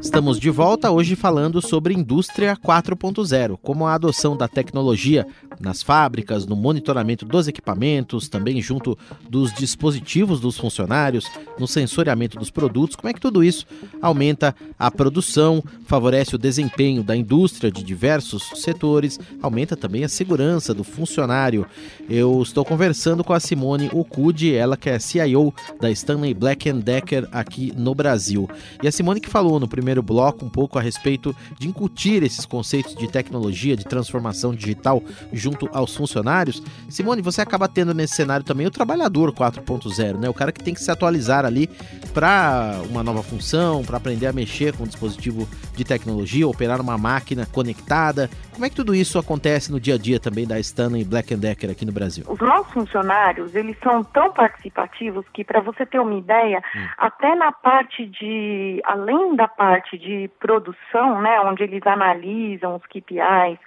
Estamos 0.00 0.40
de 0.40 0.50
volta 0.50 0.90
hoje 0.90 1.14
falando 1.14 1.60
sobre 1.60 1.94
indústria 1.94 2.56
4.0, 2.56 3.58
como 3.62 3.86
a 3.86 3.94
adoção 3.94 4.36
da 4.36 4.48
tecnologia 4.48 5.26
nas 5.60 5.82
fábricas, 5.82 6.46
no 6.46 6.56
monitoramento 6.56 7.26
dos 7.26 7.46
equipamentos, 7.46 8.28
também 8.28 8.62
junto 8.62 8.98
dos 9.28 9.52
dispositivos 9.52 10.40
dos 10.40 10.56
funcionários, 10.56 11.30
no 11.58 11.68
sensoriamento 11.68 12.38
dos 12.38 12.50
produtos, 12.50 12.96
como 12.96 13.10
é 13.10 13.12
que 13.12 13.20
tudo 13.20 13.44
isso 13.44 13.66
aumenta 14.00 14.54
a 14.78 14.90
produção, 14.90 15.62
favorece 15.84 16.34
o 16.34 16.38
desempenho 16.38 17.02
da 17.02 17.14
indústria 17.14 17.70
de 17.70 17.84
diversos 17.84 18.50
setores, 18.56 19.20
aumenta 19.42 19.76
também 19.76 20.02
a 20.02 20.08
segurança 20.08 20.72
do 20.72 20.82
funcionário. 20.82 21.66
Eu 22.08 22.40
estou 22.42 22.64
conversando 22.64 23.22
com 23.22 23.34
a 23.34 23.40
Simone 23.40 23.90
Okude, 23.92 24.54
ela 24.54 24.78
que 24.78 24.88
é 24.88 24.98
CIO 24.98 25.52
da 25.78 25.90
Stanley 25.90 26.32
Black 26.32 26.72
Decker 26.72 27.28
aqui 27.30 27.72
no 27.76 27.94
Brasil. 27.94 28.48
E 28.82 28.89
a 28.90 28.92
Simone 28.92 29.20
que 29.20 29.30
falou 29.30 29.58
no 29.58 29.66
primeiro 29.66 30.02
bloco 30.02 30.44
um 30.44 30.50
pouco 30.50 30.78
a 30.78 30.82
respeito 30.82 31.34
de 31.58 31.68
incutir 31.68 32.22
esses 32.22 32.44
conceitos 32.44 32.94
de 32.94 33.08
tecnologia, 33.08 33.76
de 33.76 33.84
transformação 33.84 34.54
digital 34.54 35.02
junto 35.32 35.68
aos 35.72 35.96
funcionários. 35.96 36.62
Simone, 36.88 37.22
você 37.22 37.40
acaba 37.40 37.68
tendo 37.68 37.94
nesse 37.94 38.14
cenário 38.14 38.44
também 38.44 38.66
o 38.66 38.70
trabalhador 38.70 39.32
4.0, 39.32 40.18
né? 40.18 40.28
O 40.28 40.34
cara 40.34 40.52
que 40.52 40.62
tem 40.62 40.74
que 40.74 40.80
se 40.80 40.90
atualizar 40.90 41.44
ali 41.44 41.68
para 42.12 42.80
uma 42.90 43.02
nova 43.02 43.22
função, 43.22 43.84
para 43.84 43.96
aprender 43.96 44.26
a 44.26 44.32
mexer 44.32 44.76
com 44.76 44.84
um 44.84 44.86
dispositivo 44.86 45.48
de 45.74 45.84
tecnologia, 45.84 46.46
operar 46.46 46.80
uma 46.80 46.98
máquina 46.98 47.46
conectada. 47.46 48.28
Como 48.52 48.66
é 48.66 48.68
que 48.68 48.76
tudo 48.76 48.94
isso 48.94 49.18
acontece 49.18 49.70
no 49.70 49.80
dia 49.80 49.94
a 49.94 49.98
dia 49.98 50.18
também 50.20 50.46
da 50.46 50.58
Stanley 50.58 51.04
Black 51.04 51.34
Decker 51.34 51.70
aqui 51.70 51.86
no 51.86 51.92
Brasil? 51.92 52.24
Os 52.28 52.40
nossos 52.40 52.72
funcionários, 52.72 53.54
eles 53.54 53.76
são 53.82 54.02
tão 54.04 54.32
participativos 54.32 55.24
que 55.32 55.44
para 55.44 55.60
você 55.60 55.86
ter 55.86 55.98
uma 55.98 56.14
ideia, 56.14 56.62
hum. 56.76 56.86
até 56.98 57.34
na 57.34 57.52
parte 57.52 58.06
de 58.06 58.79
além 58.84 59.34
da 59.36 59.48
parte 59.48 59.98
de 59.98 60.30
produção, 60.38 61.20
né, 61.20 61.40
onde 61.40 61.62
eles 61.62 61.86
analisam 61.86 62.76
os 62.76 62.86
KPIs 62.86 63.58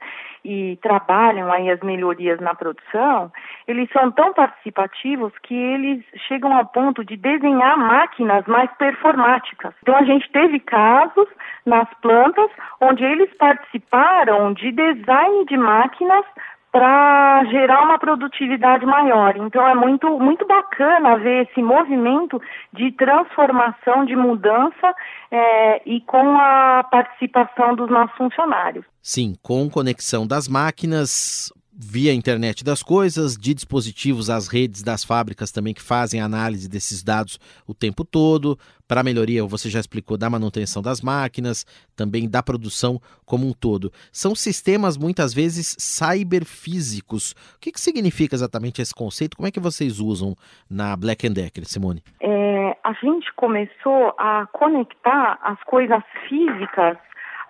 e 0.46 0.78
trabalham 0.82 1.52
aí 1.52 1.70
as 1.70 1.80
melhorias 1.80 2.40
na 2.40 2.54
produção, 2.54 3.32
eles 3.68 3.90
são 3.92 4.12
tão 4.12 4.34
participativos 4.34 5.32
que 5.44 5.56
eles 5.56 6.04
chegam 6.28 6.56
ao 6.56 6.66
ponto 6.66 7.04
de 7.04 7.16
desenhar 7.16 7.78
máquinas 7.78 8.46
mais 8.46 8.70
performáticas. 8.78 9.74
Então 9.82 9.96
a 9.96 10.04
gente 10.04 10.30
teve 10.32 10.60
casos 10.60 11.28
nas 11.66 11.88
plantas 12.02 12.50
onde 12.82 13.04
eles 13.04 13.34
participaram 13.36 14.54
de 14.54 14.72
design 14.72 15.46
de 15.46 15.58
máquinas 15.58 16.26
para 16.74 17.46
gerar 17.52 17.84
uma 17.84 18.00
produtividade 18.00 18.84
maior. 18.84 19.38
Então 19.38 19.66
é 19.66 19.76
muito 19.76 20.20
muito 20.20 20.46
bacana 20.48 21.20
ver 21.20 21.48
esse 21.48 21.62
movimento 21.62 22.42
de 22.74 22.92
transformação, 22.94 24.04
de 24.04 24.16
mudança 24.16 24.96
é, 25.30 25.84
e 25.86 26.02
com 26.02 26.36
a 26.36 26.84
participação 26.90 27.76
dos 27.76 27.92
nossos 27.92 28.18
funcionários. 28.18 28.84
Sim, 29.04 29.36
com 29.44 29.70
conexão 29.70 30.26
das 30.26 30.48
máquinas, 30.48 31.54
via 31.76 32.14
internet 32.14 32.64
das 32.64 32.84
coisas, 32.84 33.36
de 33.36 33.54
dispositivos 33.54 34.30
às 34.30 34.48
redes 34.48 34.84
das 34.84 35.04
fábricas 35.04 35.52
também 35.52 35.74
que 35.74 35.82
fazem 35.82 36.22
análise 36.22 36.70
desses 36.70 37.04
dados 37.04 37.40
o 37.68 37.74
tempo 37.74 38.06
todo, 38.06 38.58
para 38.88 39.04
melhoria, 39.04 39.44
você 39.46 39.70
já 39.70 39.80
explicou, 39.80 40.18
da 40.18 40.30
manutenção 40.30 40.82
das 40.82 41.02
máquinas, 41.02 41.66
também 41.96 42.30
da 42.30 42.44
produção 42.44 43.00
como 43.26 43.48
um 43.48 43.54
todo. 43.54 43.92
São 44.12 44.36
sistemas 44.36 44.98
muitas 44.98 45.34
vezes 45.34 45.76
cyberfísicos. 45.80 47.32
O 47.56 47.60
que, 47.60 47.72
que 47.72 47.82
significa 47.82 48.36
exatamente 48.36 48.82
esse 48.82 48.94
conceito? 48.94 49.36
Como 49.36 49.48
é 49.48 49.52
que 49.52 49.60
vocês 49.60 50.00
usam 50.00 50.36
na 50.70 50.96
Black 50.96 51.28
Decker, 51.28 51.66
Simone? 51.66 52.04
É, 52.22 52.78
a 52.84 52.94
gente 52.94 53.34
começou 53.36 54.14
a 54.20 54.48
conectar 54.52 55.40
as 55.42 55.62
coisas 55.64 56.04
físicas 56.30 56.98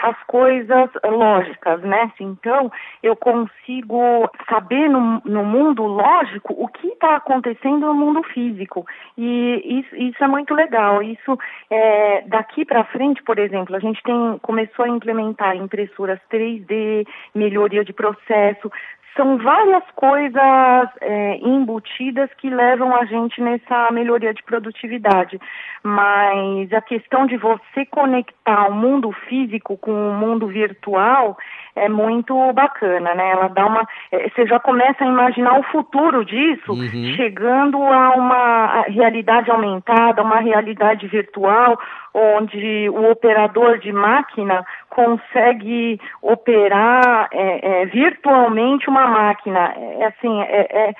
as 0.04 0.22
coisas 0.24 0.90
lógicas, 1.02 1.82
né? 1.82 2.12
Então, 2.20 2.70
eu 3.02 3.16
consigo 3.16 4.30
saber 4.50 4.90
no, 4.90 5.22
no 5.24 5.46
mundo 5.46 5.84
lógico 5.84 6.54
o 6.58 6.68
que 6.68 6.88
está 6.88 7.16
acontecendo 7.16 7.88
no 7.88 7.94
mundo 7.94 8.22
físico. 8.24 8.86
E 9.18 9.80
isso, 9.80 9.96
isso 9.96 10.22
é 10.22 10.28
muito 10.28 10.54
legal. 10.54 11.02
Isso, 11.02 11.40
é, 11.70 12.22
daqui 12.28 12.66
para 12.66 12.84
frente, 12.84 13.24
por 13.24 13.40
exemplo, 13.40 13.76
a 13.78 13.80
gente 13.80 14.04
tem, 14.04 14.38
começou 14.42 14.84
a 14.84 14.90
implementar 14.90 15.56
impressoras 15.56 16.20
3D, 16.30 17.08
melhoria 17.34 17.86
de 17.86 17.94
processo, 17.94 18.70
são 19.16 19.38
várias 19.38 19.84
coisas 19.96 20.90
é, 21.02 21.38
embutidas 21.38 22.30
que 22.38 22.50
levam 22.50 22.96
a 22.96 23.06
gente 23.06 23.42
nessa 23.42 23.92
melhoria 23.92 24.34
de 24.34 24.44
produtividade. 24.44 25.40
Mas 25.84 26.72
a 26.74 26.82
questão 26.82 27.26
de 27.26 27.38
você 27.38 27.86
conectar 27.86 28.70
o 28.70 28.74
mundo 28.74 29.12
físico 29.28 29.78
com 29.78 29.92
o 29.92 30.14
mundo 30.14 30.48
virtual 30.48 31.38
é 31.76 31.90
muito 31.90 32.36
bacana, 32.54 33.14
né? 33.16 33.32
Ela 33.32 33.48
dá 33.48 33.66
uma. 33.66 33.88
É, 34.12 34.30
você 34.30 34.46
já 34.46 34.60
começa 34.60 35.04
a 35.04 35.08
imaginar 35.08 35.60
o 35.60 35.64
futuro 35.64 36.24
disso, 36.24 36.72
uhum. 36.72 37.14
chegando 37.16 37.82
a 37.82 38.12
uma 38.12 38.82
realidade 38.88 39.50
aumentada, 39.50 40.22
uma 40.22 40.40
realidade 40.40 41.08
virtual, 41.08 41.80
onde 42.14 42.90
o 42.90 43.10
operador 43.10 43.80
de 43.80 43.92
máquina 43.92 44.64
consegue 44.90 46.00
operar 46.22 47.28
é, 47.32 47.82
é, 47.82 47.86
virtualmente 47.86 48.88
uma 48.90 49.08
máquina. 49.08 49.74
É, 49.76 50.06
assim, 50.06 50.42
é, 50.42 50.68
é, 50.70 50.94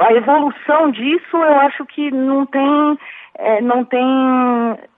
a 0.00 0.12
evolução 0.12 0.90
disso 0.90 1.36
eu 1.36 1.60
acho 1.60 1.86
que 1.86 2.10
não 2.10 2.44
tem. 2.46 2.98
É, 3.38 3.60
não 3.60 3.84
tem. 3.84 4.00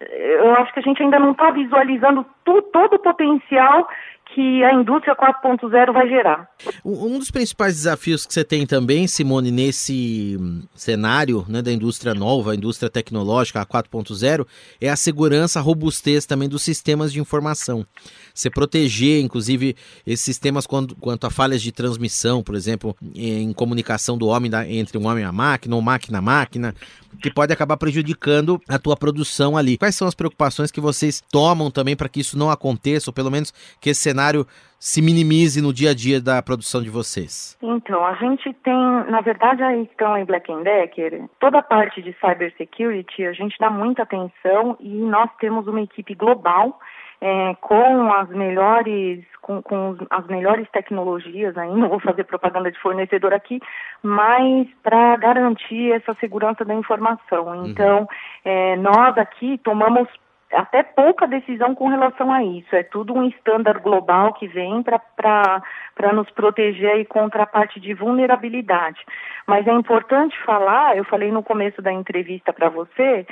Eu 0.00 0.54
acho 0.54 0.72
que 0.72 0.78
a 0.78 0.82
gente 0.82 1.02
ainda 1.02 1.18
não 1.18 1.32
está 1.32 1.50
visualizando 1.50 2.24
tu, 2.44 2.62
todo 2.62 2.94
o 2.94 2.98
potencial 3.00 3.88
que 4.34 4.62
a 4.62 4.74
indústria 4.74 5.16
4.0 5.16 5.92
vai 5.92 6.08
gerar. 6.08 6.48
Um 6.84 7.18
dos 7.18 7.30
principais 7.30 7.74
desafios 7.74 8.26
que 8.26 8.34
você 8.34 8.44
tem 8.44 8.66
também, 8.66 9.06
Simone, 9.06 9.50
nesse 9.50 10.36
hum, 10.38 10.62
cenário 10.74 11.44
né, 11.48 11.62
da 11.62 11.72
indústria 11.72 12.14
nova, 12.14 12.52
a 12.52 12.54
indústria 12.54 12.90
tecnológica, 12.90 13.60
a 13.60 13.66
4.0, 13.66 14.46
é 14.80 14.88
a 14.90 14.96
segurança, 14.96 15.58
a 15.58 15.62
robustez 15.62 16.26
também 16.26 16.48
dos 16.48 16.62
sistemas 16.62 17.12
de 17.12 17.20
informação. 17.20 17.86
Você 18.34 18.50
proteger, 18.50 19.22
inclusive, 19.22 19.74
esses 20.06 20.24
sistemas 20.24 20.66
quanto, 20.66 20.94
quanto 20.96 21.26
a 21.26 21.30
falhas 21.30 21.62
de 21.62 21.72
transmissão, 21.72 22.42
por 22.42 22.54
exemplo, 22.54 22.94
em 23.14 23.52
comunicação 23.52 24.16
do 24.16 24.26
homem 24.28 24.50
da, 24.50 24.68
entre 24.68 24.98
um 24.98 25.06
homem 25.06 25.24
e 25.24 25.26
a 25.26 25.32
máquina, 25.32 25.74
ou 25.74 25.82
máquina 25.82 26.18
a 26.18 26.22
máquina, 26.22 26.74
que 27.20 27.30
pode 27.30 27.52
acabar 27.52 27.76
prejudicando 27.76 28.60
a 28.68 28.78
tua 28.78 28.96
produção 28.96 29.56
ali. 29.56 29.76
Quais 29.76 29.96
são 29.96 30.06
as 30.06 30.14
preocupações 30.14 30.70
que 30.70 30.80
vocês 30.80 31.22
tomam 31.32 31.70
também 31.70 31.96
para 31.96 32.08
que 32.08 32.20
isso 32.20 32.38
não 32.38 32.50
aconteça, 32.50 33.10
ou 33.10 33.14
pelo 33.14 33.30
menos 33.30 33.52
que 33.80 33.90
esse 33.90 34.00
cenário 34.00 34.17
cenário 34.18 34.44
se 34.80 35.00
minimize 35.00 35.62
no 35.62 35.72
dia 35.72 35.90
a 35.90 35.94
dia 35.94 36.20
da 36.20 36.42
produção 36.42 36.82
de 36.82 36.90
vocês? 36.90 37.56
Então, 37.62 38.04
a 38.04 38.14
gente 38.14 38.52
tem, 38.64 38.74
na 39.08 39.20
verdade, 39.20 39.62
a 39.62 39.76
Stanley 39.76 40.24
Black 40.24 40.52
Decker, 40.62 41.24
toda 41.40 41.58
a 41.58 41.62
parte 41.62 42.02
de 42.02 42.14
cybersecurity, 42.20 43.24
a 43.24 43.32
gente 43.32 43.56
dá 43.58 43.70
muita 43.70 44.02
atenção 44.02 44.76
e 44.80 44.88
nós 44.88 45.30
temos 45.40 45.66
uma 45.66 45.80
equipe 45.80 46.14
global 46.14 46.78
é, 47.20 47.54
com 47.60 48.12
as 48.12 48.28
melhores 48.28 49.24
com, 49.42 49.60
com, 49.62 49.96
as 50.10 50.26
melhores 50.26 50.68
tecnologias, 50.70 51.56
ainda 51.56 51.76
não 51.76 51.88
vou 51.88 51.98
fazer 51.98 52.24
propaganda 52.24 52.70
de 52.70 52.78
fornecedor 52.78 53.32
aqui, 53.32 53.60
mas 54.02 54.68
para 54.82 55.16
garantir 55.16 55.92
essa 55.92 56.14
segurança 56.20 56.64
da 56.64 56.74
informação. 56.74 57.46
Uhum. 57.46 57.66
Então, 57.66 58.08
é, 58.44 58.76
nós 58.76 59.16
aqui 59.18 59.58
tomamos 59.64 60.06
até 60.52 60.82
pouca 60.82 61.26
decisão 61.26 61.74
com 61.74 61.88
relação 61.88 62.32
a 62.32 62.42
isso. 62.42 62.74
É 62.74 62.82
tudo 62.82 63.14
um 63.14 63.28
estándar 63.28 63.80
global 63.80 64.32
que 64.34 64.46
vem 64.46 64.82
para 64.82 66.12
nos 66.12 66.30
proteger 66.30 67.06
contra 67.06 67.42
a 67.42 67.46
parte 67.46 67.78
de 67.78 67.94
vulnerabilidade. 67.94 69.00
Mas 69.46 69.66
é 69.66 69.72
importante 69.72 70.36
falar, 70.44 70.96
eu 70.96 71.04
falei 71.04 71.30
no 71.30 71.42
começo 71.42 71.82
da 71.82 71.92
entrevista 71.92 72.52
para 72.52 72.68
você, 72.68 73.26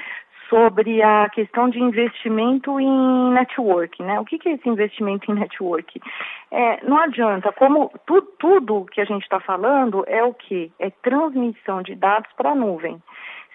sobre 0.49 1.03
a 1.03 1.29
questão 1.29 1.69
de 1.69 1.81
investimento 1.81 2.79
em 2.79 3.33
network, 3.33 4.03
né? 4.03 4.21
O 4.21 4.25
que, 4.25 4.39
que 4.39 4.49
é 4.49 4.53
esse 4.53 4.69
investimento 4.69 5.31
em 5.31 5.35
network? 5.35 6.01
É, 6.51 6.85
não 6.85 6.99
adianta, 6.99 7.53
como 7.53 7.91
tu, 8.07 8.23
tudo 8.39 8.87
que 8.87 9.01
a 9.01 9.05
gente 9.05 9.23
está 9.23 9.41
falando 9.41 10.05
é 10.07 10.23
o 10.23 10.33
que? 10.33 10.71
É 10.79 10.91
transmissão 10.91 11.83
de 11.83 11.95
dados 11.95 12.31
para 12.37 12.51
a 12.51 12.55
nuvem. 12.55 13.03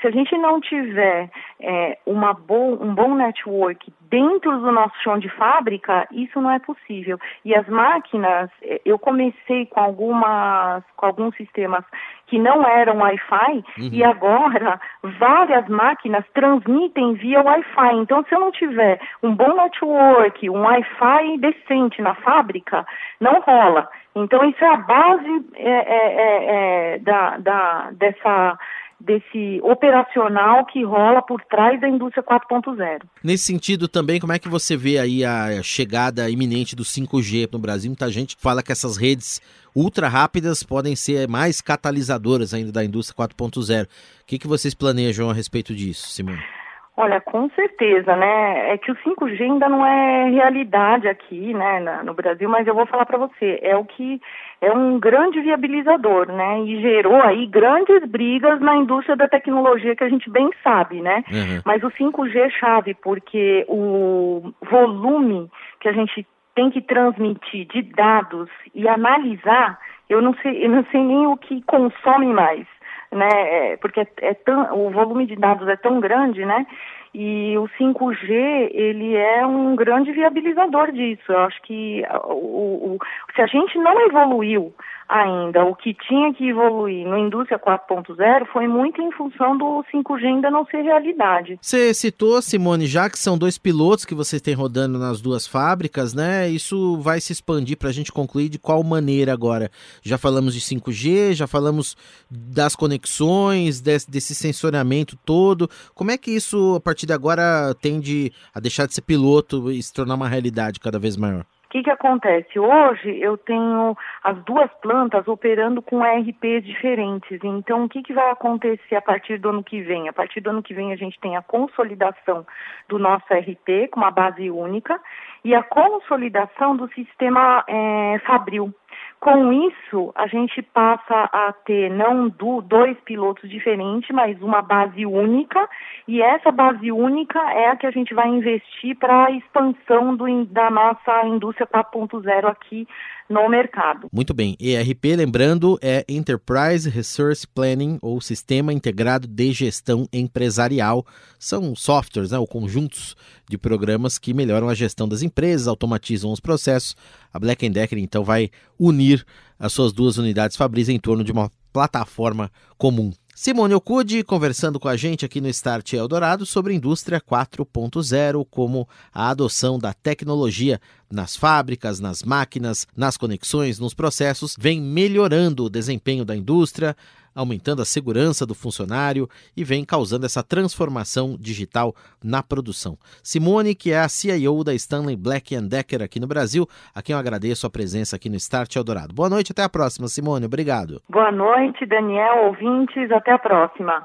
Se 0.01 0.07
a 0.07 0.11
gente 0.11 0.35
não 0.37 0.59
tiver 0.59 1.29
é, 1.59 1.97
uma 2.07 2.33
bom, 2.33 2.73
um 2.73 2.95
bom 2.95 3.13
network 3.13 3.93
dentro 4.09 4.59
do 4.59 4.71
nosso 4.71 4.95
chão 5.03 5.19
de 5.19 5.29
fábrica, 5.29 6.07
isso 6.11 6.41
não 6.41 6.49
é 6.49 6.57
possível. 6.57 7.19
E 7.45 7.53
as 7.55 7.67
máquinas, 7.69 8.49
é, 8.63 8.81
eu 8.83 8.97
comecei 8.97 9.67
com 9.67 9.79
algumas, 9.79 10.83
com 10.97 11.05
alguns 11.05 11.35
sistemas 11.35 11.85
que 12.25 12.39
não 12.39 12.67
eram 12.67 12.97
Wi-Fi 12.97 13.63
uhum. 13.77 13.89
e 13.91 14.03
agora 14.03 14.79
várias 15.19 15.67
máquinas 15.67 16.25
transmitem 16.33 17.13
via 17.13 17.41
Wi-Fi. 17.41 17.95
Então, 17.97 18.23
se 18.23 18.33
eu 18.33 18.39
não 18.39 18.51
tiver 18.51 18.99
um 19.21 19.35
bom 19.35 19.53
network, 19.53 20.49
um 20.49 20.61
Wi-Fi 20.61 21.37
decente 21.37 22.01
na 22.01 22.15
fábrica, 22.15 22.87
não 23.19 23.39
rola. 23.41 23.87
Então, 24.15 24.43
isso 24.49 24.63
é 24.63 24.67
a 24.67 24.77
base 24.77 25.45
é, 25.55 25.69
é, 25.69 26.15
é, 26.15 26.95
é 26.95 26.99
da, 26.99 27.37
da, 27.37 27.91
dessa 27.91 28.57
desse 29.05 29.59
operacional 29.63 30.65
que 30.65 30.83
rola 30.83 31.21
por 31.21 31.41
trás 31.43 31.79
da 31.81 31.89
indústria 31.89 32.23
4.0. 32.23 33.01
Nesse 33.23 33.45
sentido 33.45 33.87
também, 33.87 34.19
como 34.19 34.33
é 34.33 34.39
que 34.39 34.47
você 34.47 34.77
vê 34.77 34.97
aí 34.97 35.25
a 35.25 35.61
chegada 35.63 36.29
iminente 36.29 36.75
do 36.75 36.83
5G 36.83 37.49
no 37.51 37.59
Brasil? 37.59 37.89
Muita 37.89 38.09
gente 38.09 38.35
fala 38.39 38.63
que 38.63 38.71
essas 38.71 38.97
redes 38.97 39.41
ultra 39.75 40.07
rápidas 40.07 40.63
podem 40.63 40.95
ser 40.95 41.27
mais 41.27 41.61
catalisadoras 41.61 42.53
ainda 42.53 42.71
da 42.71 42.83
indústria 42.83 43.27
4.0. 43.27 43.85
O 43.85 43.87
que, 44.25 44.39
que 44.39 44.47
vocês 44.47 44.73
planejam 44.73 45.29
a 45.29 45.33
respeito 45.33 45.73
disso, 45.73 46.09
Simone? 46.09 46.60
Olha, 46.97 47.21
com 47.21 47.49
certeza, 47.51 48.15
né? 48.17 48.73
É 48.73 48.77
que 48.77 48.91
o 48.91 48.95
5G 48.95 49.41
ainda 49.41 49.69
não 49.69 49.85
é 49.85 50.29
realidade 50.29 51.07
aqui, 51.07 51.53
né, 51.53 51.79
no 52.03 52.13
Brasil, 52.13 52.49
mas 52.49 52.67
eu 52.67 52.75
vou 52.75 52.85
falar 52.85 53.05
para 53.05 53.17
você, 53.17 53.59
é 53.61 53.77
o 53.77 53.85
que 53.85 54.21
é 54.59 54.71
um 54.71 54.99
grande 54.99 55.39
viabilizador, 55.39 56.27
né? 56.31 56.59
E 56.61 56.81
gerou 56.81 57.21
aí 57.23 57.47
grandes 57.47 58.03
brigas 58.05 58.59
na 58.59 58.75
indústria 58.75 59.15
da 59.15 59.27
tecnologia 59.27 59.95
que 59.95 60.03
a 60.03 60.09
gente 60.09 60.29
bem 60.29 60.49
sabe, 60.61 61.01
né? 61.01 61.23
Uhum. 61.31 61.61
Mas 61.65 61.81
o 61.81 61.89
5G 61.89 62.35
é 62.35 62.49
chave 62.49 62.93
porque 62.93 63.65
o 63.69 64.51
volume 64.69 65.49
que 65.79 65.87
a 65.87 65.93
gente 65.93 66.27
tem 66.53 66.69
que 66.69 66.81
transmitir 66.81 67.65
de 67.67 67.81
dados 67.83 68.49
e 68.75 68.87
analisar, 68.87 69.79
eu 70.09 70.21
não 70.21 70.35
sei, 70.35 70.65
eu 70.65 70.69
não 70.69 70.85
sei 70.91 71.01
nem 71.01 71.25
o 71.25 71.37
que 71.37 71.61
consome 71.63 72.27
mais 72.27 72.67
né? 73.11 73.29
É, 73.73 73.77
porque 73.77 74.07
é, 74.21 74.33
tão, 74.33 74.87
o 74.87 74.89
volume 74.91 75.25
de 75.25 75.35
dados 75.35 75.67
é 75.67 75.75
tão 75.75 75.99
grande, 75.99 76.45
né? 76.45 76.65
E 77.13 77.57
o 77.57 77.67
5G, 77.77 78.69
ele 78.71 79.15
é 79.15 79.45
um 79.45 79.75
grande 79.75 80.11
viabilizador 80.11 80.91
disso. 80.91 81.23
Eu 81.29 81.39
acho 81.39 81.61
que 81.63 82.03
o, 82.25 82.95
o, 82.95 82.99
se 83.35 83.41
a 83.41 83.47
gente 83.47 83.77
não 83.77 83.99
evoluiu 84.07 84.73
ainda. 85.11 85.65
O 85.65 85.75
que 85.75 85.93
tinha 85.93 86.33
que 86.33 86.47
evoluir 86.47 87.05
no 87.05 87.17
indústria 87.17 87.59
4.0 87.59 88.45
foi 88.51 88.67
muito 88.67 89.01
em 89.01 89.11
função 89.11 89.57
do 89.57 89.83
5G 89.93 90.25
ainda 90.25 90.49
não 90.49 90.65
ser 90.65 90.81
realidade. 90.81 91.59
Você 91.61 91.93
citou, 91.93 92.41
Simone, 92.41 92.87
já 92.87 93.09
que 93.09 93.19
são 93.19 93.37
dois 93.37 93.57
pilotos 93.57 94.05
que 94.05 94.15
vocês 94.15 94.41
têm 94.41 94.53
rodando 94.53 94.97
nas 94.97 95.19
duas 95.19 95.45
fábricas, 95.45 96.13
né? 96.13 96.47
Isso 96.47 96.97
vai 97.01 97.19
se 97.19 97.33
expandir 97.33 97.77
para 97.77 97.89
a 97.89 97.91
gente 97.91 98.11
concluir 98.11 98.47
de 98.47 98.57
qual 98.57 98.81
maneira 98.83 99.33
agora? 99.33 99.69
Já 100.01 100.17
falamos 100.17 100.53
de 100.53 100.61
5G, 100.61 101.33
já 101.33 101.47
falamos 101.47 101.97
das 102.29 102.75
conexões, 102.75 103.81
desse, 103.81 104.09
desse 104.09 104.33
sensoriamento 104.33 105.17
todo. 105.25 105.69
Como 105.93 106.11
é 106.11 106.17
que 106.17 106.31
isso, 106.31 106.75
a 106.75 106.79
partir 106.79 107.00
de 107.05 107.13
agora, 107.13 107.73
tende 107.81 108.31
a 108.53 108.59
deixar 108.59 108.87
de 108.87 108.93
ser 108.93 109.01
piloto 109.01 109.71
e 109.71 109.81
se 109.81 109.93
tornar 109.93 110.15
uma 110.15 110.27
realidade 110.27 110.79
cada 110.79 110.99
vez 110.99 111.17
maior? 111.17 111.45
O 111.65 111.69
que, 111.71 111.83
que 111.83 111.89
acontece? 111.89 112.59
Hoje 112.59 113.17
eu 113.21 113.37
tenho 113.37 113.95
as 114.21 114.37
duas 114.43 114.69
plantas 114.81 115.25
operando 115.25 115.81
com 115.81 116.05
ERPs 116.05 116.65
diferentes. 116.65 117.39
Então, 117.41 117.85
o 117.85 117.89
que, 117.89 118.03
que 118.03 118.13
vai 118.13 118.29
acontecer 118.29 118.95
a 118.95 119.01
partir 119.01 119.37
do 119.37 119.47
ano 119.47 119.63
que 119.63 119.81
vem? 119.81 120.09
A 120.09 120.13
partir 120.13 120.41
do 120.41 120.49
ano 120.49 120.61
que 120.61 120.73
vem, 120.73 120.91
a 120.91 120.97
gente 120.97 121.17
tem 121.21 121.37
a 121.37 121.41
consolidação 121.41 122.45
do 122.89 122.99
nosso 122.99 123.23
ERP 123.33 123.89
com 123.89 124.01
uma 124.01 124.11
base 124.11 124.51
única 124.51 124.99
e 125.45 125.55
a 125.55 125.63
consolidação 125.63 126.75
do 126.75 126.89
sistema 126.89 127.63
é, 127.65 128.19
Fabril. 128.25 128.73
Com 129.21 129.53
isso, 129.53 130.11
a 130.15 130.25
gente 130.25 130.63
passa 130.63 131.29
a 131.31 131.53
ter 131.63 131.91
não 131.91 132.27
do, 132.27 132.59
dois 132.59 132.97
pilotos 133.01 133.47
diferentes, 133.47 134.09
mas 134.09 134.41
uma 134.41 134.63
base 134.63 135.05
única, 135.05 135.69
e 136.07 136.23
essa 136.23 136.51
base 136.51 136.91
única 136.91 137.39
é 137.53 137.67
a 137.67 137.75
que 137.75 137.85
a 137.85 137.91
gente 137.91 138.15
vai 138.15 138.27
investir 138.27 138.97
para 138.97 139.27
a 139.27 139.31
expansão 139.31 140.15
do, 140.15 140.25
da 140.45 140.71
nossa 140.71 141.23
indústria 141.27 141.67
4.0 141.67 142.45
aqui 142.45 142.87
no 143.31 143.47
mercado. 143.49 144.07
Muito 144.11 144.33
bem. 144.33 144.55
ERP, 144.59 145.15
lembrando, 145.15 145.79
é 145.81 146.05
Enterprise 146.07 146.89
Resource 146.89 147.47
Planning 147.47 147.97
ou 148.01 148.19
Sistema 148.19 148.73
Integrado 148.73 149.27
de 149.27 149.51
Gestão 149.53 150.07
Empresarial. 150.11 151.05
São 151.39 151.75
softwares, 151.75 152.31
né, 152.31 152.37
ou 152.37 152.45
conjuntos 152.45 153.15
de 153.49 153.57
programas 153.57 154.19
que 154.19 154.33
melhoram 154.33 154.69
a 154.69 154.75
gestão 154.75 155.07
das 155.07 155.21
empresas, 155.21 155.67
automatizam 155.67 156.31
os 156.31 156.39
processos. 156.39 156.95
A 157.33 157.39
Black 157.39 157.67
Decker, 157.69 157.97
então, 157.97 158.23
vai 158.23 158.49
unir 158.77 159.25
as 159.57 159.71
suas 159.73 159.93
duas 159.93 160.17
unidades 160.17 160.57
Fabris 160.57 160.89
em 160.89 160.99
torno 160.99 161.23
de 161.23 161.31
uma 161.31 161.49
plataforma 161.71 162.51
comum. 162.77 163.11
Simone 163.33 163.73
Okude 163.73 164.23
conversando 164.23 164.79
com 164.79 164.87
a 164.87 164.97
gente 164.97 165.25
aqui 165.25 165.39
no 165.39 165.47
Start 165.47 165.93
Eldorado 165.93 166.45
sobre 166.45 166.73
indústria 166.73 167.19
4.0, 167.19 168.45
como 168.49 168.87
a 169.13 169.29
adoção 169.29 169.79
da 169.79 169.93
tecnologia 169.93 170.81
nas 171.09 171.35
fábricas, 171.35 171.99
nas 171.99 172.23
máquinas, 172.23 172.85
nas 172.95 173.17
conexões, 173.17 173.79
nos 173.79 173.93
processos, 173.93 174.55
vem 174.59 174.81
melhorando 174.81 175.65
o 175.65 175.69
desempenho 175.69 176.25
da 176.25 176.35
indústria, 176.35 176.95
aumentando 177.35 177.81
a 177.81 177.85
segurança 177.85 178.45
do 178.45 178.53
funcionário 178.53 179.27
e 179.55 179.63
vem 179.63 179.83
causando 179.83 180.25
essa 180.25 180.43
transformação 180.43 181.37
digital 181.39 181.95
na 182.23 182.43
produção. 182.43 182.97
Simone, 183.23 183.75
que 183.75 183.91
é 183.91 183.99
a 183.99 184.09
CIO 184.09 184.63
da 184.63 184.73
Stanley 184.73 185.15
Black 185.15 185.59
Decker 185.61 186.01
aqui 186.01 186.19
no 186.19 186.27
Brasil, 186.27 186.67
a 186.93 187.01
quem 187.01 187.13
eu 187.13 187.19
agradeço 187.19 187.65
a 187.65 187.69
presença 187.69 188.15
aqui 188.15 188.29
no 188.29 188.35
Start 188.35 188.75
Eldorado. 188.75 189.13
Boa 189.13 189.29
noite, 189.29 189.51
até 189.51 189.63
a 189.63 189.69
próxima, 189.69 190.07
Simone, 190.07 190.45
obrigado. 190.45 191.01
Boa 191.09 191.31
noite, 191.31 191.85
Daniel, 191.85 192.47
ouvintes, 192.47 193.11
até 193.11 193.31
a 193.31 193.39
próxima. 193.39 194.03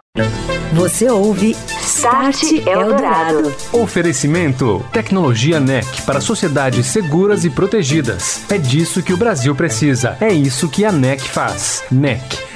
Você 0.72 1.08
ouve 1.08 1.52
Start 1.52 2.42
Eldorado. 2.66 3.48
Oferecimento: 3.72 4.84
Tecnologia 4.92 5.58
NEC 5.58 6.02
para 6.04 6.20
sociedades 6.20 6.86
seguras 6.86 7.44
e 7.44 7.50
protegidas. 7.50 8.44
É 8.50 8.58
disso 8.58 9.02
que 9.02 9.12
o 9.12 9.16
Brasil 9.16 9.54
precisa. 9.54 10.16
É 10.20 10.28
isso 10.28 10.70
que 10.70 10.84
a 10.84 10.92
NEC 10.92 11.20
faz. 11.20 11.86
NEC 11.90 12.55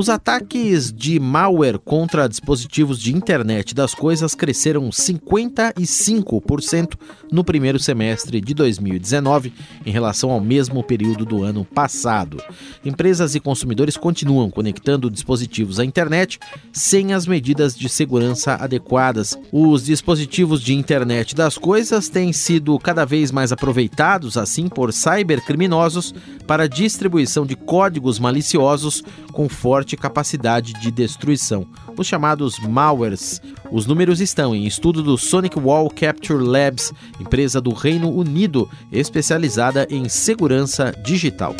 Os 0.00 0.08
ataques 0.08 0.90
de 0.90 1.20
malware 1.20 1.78
contra 1.78 2.26
dispositivos 2.26 2.98
de 2.98 3.14
internet 3.14 3.74
das 3.74 3.94
coisas 3.94 4.34
cresceram 4.34 4.88
55% 4.88 6.94
no 7.30 7.44
primeiro 7.44 7.78
semestre 7.78 8.40
de 8.40 8.54
2019 8.54 9.52
em 9.84 9.90
relação 9.90 10.30
ao 10.30 10.40
mesmo 10.40 10.82
período 10.82 11.26
do 11.26 11.44
ano 11.44 11.66
passado. 11.66 12.42
Empresas 12.82 13.34
e 13.34 13.40
consumidores 13.40 13.98
continuam 13.98 14.50
conectando 14.50 15.10
dispositivos 15.10 15.78
à 15.78 15.84
internet 15.84 16.38
sem 16.72 17.12
as 17.12 17.26
medidas 17.26 17.76
de 17.76 17.86
segurança 17.86 18.54
adequadas. 18.54 19.38
Os 19.52 19.84
dispositivos 19.84 20.62
de 20.62 20.74
internet 20.74 21.34
das 21.34 21.58
coisas 21.58 22.08
têm 22.08 22.32
sido 22.32 22.78
cada 22.78 23.04
vez 23.04 23.30
mais 23.30 23.52
aproveitados 23.52 24.38
assim 24.38 24.66
por 24.66 24.94
cybercriminosos 24.94 26.14
para 26.46 26.66
distribuição 26.66 27.44
de 27.44 27.54
códigos 27.54 28.18
maliciosos 28.18 29.04
com 29.30 29.46
forte 29.46 29.89
capacidade 29.96 30.72
de 30.74 30.90
destruição, 30.90 31.66
os 31.96 32.06
chamados 32.06 32.58
malwares. 32.58 33.40
Os 33.70 33.86
números 33.86 34.20
estão 34.20 34.54
em 34.54 34.66
estudo 34.66 35.02
do 35.02 35.16
Sonic 35.16 35.58
Wall 35.58 35.90
Capture 35.90 36.42
Labs, 36.42 36.92
empresa 37.20 37.60
do 37.60 37.72
Reino 37.72 38.10
Unido 38.10 38.68
especializada 38.92 39.86
em 39.90 40.08
segurança 40.08 40.92
digital. 41.04 41.54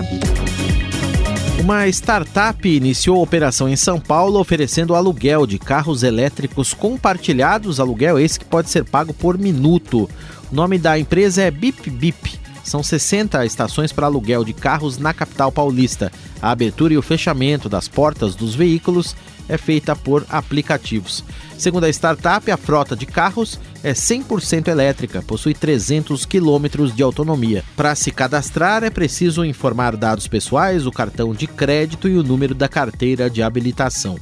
Uma 1.60 1.86
startup 1.88 2.66
iniciou 2.66 3.22
operação 3.22 3.68
em 3.68 3.76
São 3.76 4.00
Paulo 4.00 4.40
oferecendo 4.40 4.94
aluguel 4.94 5.46
de 5.46 5.58
carros 5.58 6.02
elétricos 6.02 6.72
compartilhados, 6.72 7.78
aluguel 7.78 8.18
esse 8.18 8.38
que 8.38 8.46
pode 8.46 8.70
ser 8.70 8.84
pago 8.84 9.12
por 9.12 9.36
minuto. 9.36 10.08
O 10.50 10.54
nome 10.54 10.78
da 10.78 10.98
empresa 10.98 11.42
é 11.42 11.50
Bip 11.50 11.90
Bip. 11.90 12.39
São 12.70 12.84
60 12.84 13.44
estações 13.44 13.90
para 13.90 14.06
aluguel 14.06 14.44
de 14.44 14.52
carros 14.52 14.96
na 14.96 15.12
capital 15.12 15.50
paulista. 15.50 16.12
A 16.40 16.52
abertura 16.52 16.94
e 16.94 16.96
o 16.96 17.02
fechamento 17.02 17.68
das 17.68 17.88
portas 17.88 18.36
dos 18.36 18.54
veículos 18.54 19.16
é 19.48 19.58
feita 19.58 19.96
por 19.96 20.24
aplicativos. 20.30 21.24
Segundo 21.58 21.82
a 21.82 21.88
startup, 21.88 22.48
a 22.48 22.56
frota 22.56 22.94
de 22.94 23.06
carros 23.06 23.58
é 23.82 23.92
100% 23.92 24.68
elétrica, 24.68 25.20
possui 25.20 25.52
300 25.52 26.24
quilômetros 26.24 26.94
de 26.94 27.02
autonomia. 27.02 27.64
Para 27.76 27.96
se 27.96 28.12
cadastrar, 28.12 28.84
é 28.84 28.90
preciso 28.90 29.44
informar 29.44 29.96
dados 29.96 30.28
pessoais, 30.28 30.86
o 30.86 30.92
cartão 30.92 31.34
de 31.34 31.48
crédito 31.48 32.08
e 32.08 32.16
o 32.16 32.22
número 32.22 32.54
da 32.54 32.68
carteira 32.68 33.28
de 33.28 33.42
habilitação. 33.42 34.16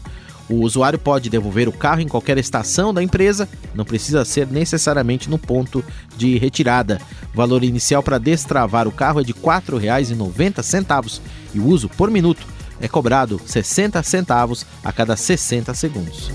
O 0.49 0.63
usuário 0.63 0.99
pode 0.99 1.29
devolver 1.29 1.69
o 1.69 1.73
carro 1.73 2.01
em 2.01 2.09
qualquer 2.09 2.39
estação 2.39 2.93
da 2.95 3.03
empresa, 3.03 3.49
não 3.75 3.85
precisa 3.85 4.25
ser 4.25 4.47
necessariamente 4.47 5.29
no 5.29 5.39
ponto 5.39 5.85
de 6.17 6.39
retirada. 6.39 6.99
O 7.35 7.37
valor 7.37 7.63
inicial 7.63 8.03
para 8.03 8.19
destravar 8.19 8.89
o 8.89 8.93
carro 8.93 9.21
é 9.21 9.25
de 9.25 9.33
R$ 9.33 9.41
4,90 9.41 11.21
e 11.55 11.59
o 11.59 11.67
uso 11.67 11.89
por 11.89 12.11
minuto 12.11 12.47
é 12.81 12.89
cobrado 12.89 13.41
60 13.45 14.03
centavos 14.03 14.65
a 14.83 14.93
cada 14.93 15.17
60 15.17 15.75
segundos. 15.75 16.31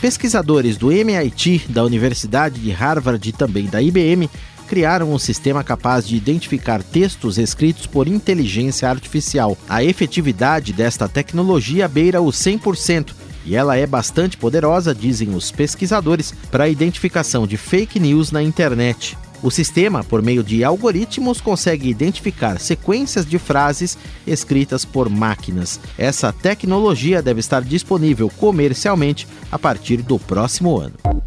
Pesquisadores 0.00 0.76
do 0.76 0.90
MIT, 0.90 1.66
da 1.68 1.84
Universidade 1.84 2.58
de 2.58 2.72
Harvard 2.72 3.28
e 3.28 3.32
também 3.32 3.66
da 3.66 3.80
IBM 3.80 4.28
criaram 4.72 5.12
um 5.12 5.18
sistema 5.18 5.62
capaz 5.62 6.08
de 6.08 6.16
identificar 6.16 6.82
textos 6.82 7.36
escritos 7.36 7.86
por 7.86 8.08
inteligência 8.08 8.88
artificial. 8.88 9.54
A 9.68 9.84
efetividade 9.84 10.72
desta 10.72 11.06
tecnologia 11.06 11.86
beira 11.86 12.22
os 12.22 12.36
100%. 12.36 13.10
E 13.44 13.54
ela 13.54 13.76
é 13.76 13.86
bastante 13.86 14.38
poderosa, 14.38 14.94
dizem 14.94 15.34
os 15.34 15.50
pesquisadores, 15.50 16.32
para 16.50 16.64
a 16.64 16.68
identificação 16.70 17.46
de 17.46 17.58
fake 17.58 18.00
news 18.00 18.32
na 18.32 18.42
internet. 18.42 19.18
O 19.42 19.50
sistema, 19.50 20.02
por 20.02 20.22
meio 20.22 20.42
de 20.42 20.64
algoritmos, 20.64 21.38
consegue 21.38 21.90
identificar 21.90 22.58
sequências 22.58 23.26
de 23.26 23.38
frases 23.38 23.98
escritas 24.26 24.86
por 24.86 25.10
máquinas. 25.10 25.78
Essa 25.98 26.32
tecnologia 26.32 27.20
deve 27.20 27.40
estar 27.40 27.60
disponível 27.60 28.30
comercialmente 28.38 29.28
a 29.50 29.58
partir 29.58 29.98
do 29.98 30.18
próximo 30.18 30.78
ano 30.80 31.21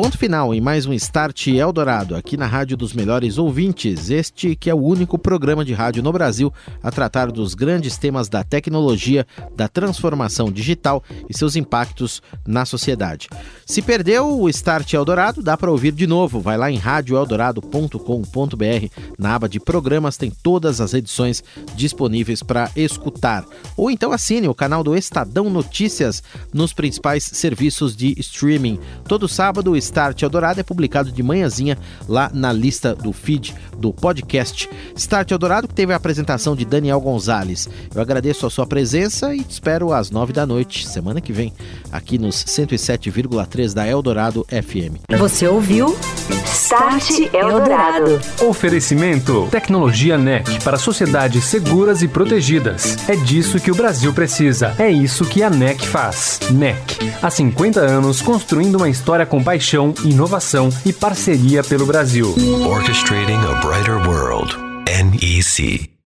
ponto 0.00 0.16
final 0.16 0.54
em 0.54 0.60
mais 0.60 0.86
um 0.86 0.92
Start 0.92 1.48
Eldorado, 1.48 2.14
aqui 2.14 2.36
na 2.36 2.46
Rádio 2.46 2.76
dos 2.76 2.92
Melhores 2.92 3.36
Ouvintes. 3.36 4.10
Este 4.10 4.54
que 4.54 4.70
é 4.70 4.74
o 4.74 4.78
único 4.78 5.18
programa 5.18 5.64
de 5.64 5.72
rádio 5.72 6.04
no 6.04 6.12
Brasil 6.12 6.54
a 6.80 6.88
tratar 6.88 7.32
dos 7.32 7.52
grandes 7.52 7.98
temas 7.98 8.28
da 8.28 8.44
tecnologia, 8.44 9.26
da 9.56 9.66
transformação 9.66 10.52
digital 10.52 11.02
e 11.28 11.36
seus 11.36 11.56
impactos 11.56 12.22
na 12.46 12.64
sociedade. 12.64 13.28
Se 13.66 13.82
perdeu 13.82 14.40
o 14.40 14.48
Start 14.48 14.92
Eldorado, 14.92 15.42
dá 15.42 15.56
para 15.56 15.72
ouvir 15.72 15.90
de 15.90 16.06
novo. 16.06 16.40
Vai 16.40 16.56
lá 16.56 16.70
em 16.70 16.76
radioeldorado.com.br. 16.76 18.86
Na 19.18 19.34
aba 19.34 19.48
de 19.48 19.58
programas 19.58 20.16
tem 20.16 20.30
todas 20.30 20.80
as 20.80 20.94
edições 20.94 21.42
disponíveis 21.74 22.40
para 22.40 22.70
escutar. 22.76 23.44
Ou 23.76 23.90
então 23.90 24.12
assine 24.12 24.46
o 24.46 24.54
canal 24.54 24.84
do 24.84 24.96
Estadão 24.96 25.50
Notícias 25.50 26.22
nos 26.54 26.72
principais 26.72 27.24
serviços 27.24 27.96
de 27.96 28.14
streaming. 28.20 28.78
Todo 29.08 29.26
sábado, 29.26 29.76
Start 29.88 30.22
Eldorado 30.22 30.60
é 30.60 30.62
publicado 30.62 31.10
de 31.10 31.22
manhãzinha 31.22 31.78
lá 32.06 32.30
na 32.32 32.52
lista 32.52 32.94
do 32.94 33.10
feed 33.10 33.54
do 33.78 33.90
podcast. 33.90 34.68
Start 34.94 35.30
Eldorado 35.30 35.66
que 35.66 35.74
teve 35.74 35.94
a 35.94 35.96
apresentação 35.96 36.54
de 36.54 36.66
Daniel 36.66 37.00
Gonzalez. 37.00 37.68
Eu 37.94 38.02
agradeço 38.02 38.46
a 38.46 38.50
sua 38.50 38.66
presença 38.66 39.34
e 39.34 39.42
te 39.42 39.52
espero 39.52 39.92
às 39.92 40.10
nove 40.10 40.32
da 40.32 40.46
noite, 40.46 40.86
semana 40.86 41.22
que 41.22 41.32
vem, 41.32 41.54
aqui 41.90 42.18
nos 42.18 42.36
107,3 42.44 43.72
da 43.72 43.88
Eldorado 43.88 44.46
FM. 44.50 45.00
Você 45.18 45.48
ouviu? 45.48 45.96
Start 46.44 47.32
Eldorado. 47.32 48.20
Oferecimento: 48.46 49.48
Tecnologia 49.50 50.18
NEC 50.18 50.62
para 50.62 50.76
sociedades 50.76 51.44
seguras 51.44 52.02
e 52.02 52.08
protegidas. 52.08 53.08
É 53.08 53.16
disso 53.16 53.58
que 53.58 53.70
o 53.70 53.74
Brasil 53.74 54.12
precisa. 54.12 54.74
É 54.78 54.90
isso 54.90 55.24
que 55.24 55.42
a 55.42 55.48
NEC 55.48 55.86
faz. 55.86 56.40
NEC, 56.50 56.98
há 57.22 57.30
50 57.30 57.80
anos 57.80 58.20
construindo 58.20 58.76
uma 58.76 58.88
história 58.88 59.24
com 59.24 59.42
paixão 59.42 59.77
paixão, 59.78 59.94
inovação 60.04 60.68
e 60.84 60.92
parceria 60.92 61.62
pelo 61.62 61.86
Brasil. 61.86 62.34
Orchestrating 62.66 63.38
a 63.38 63.54
Brighter 63.64 63.96
World. 64.08 64.56
NEC. 64.86 65.97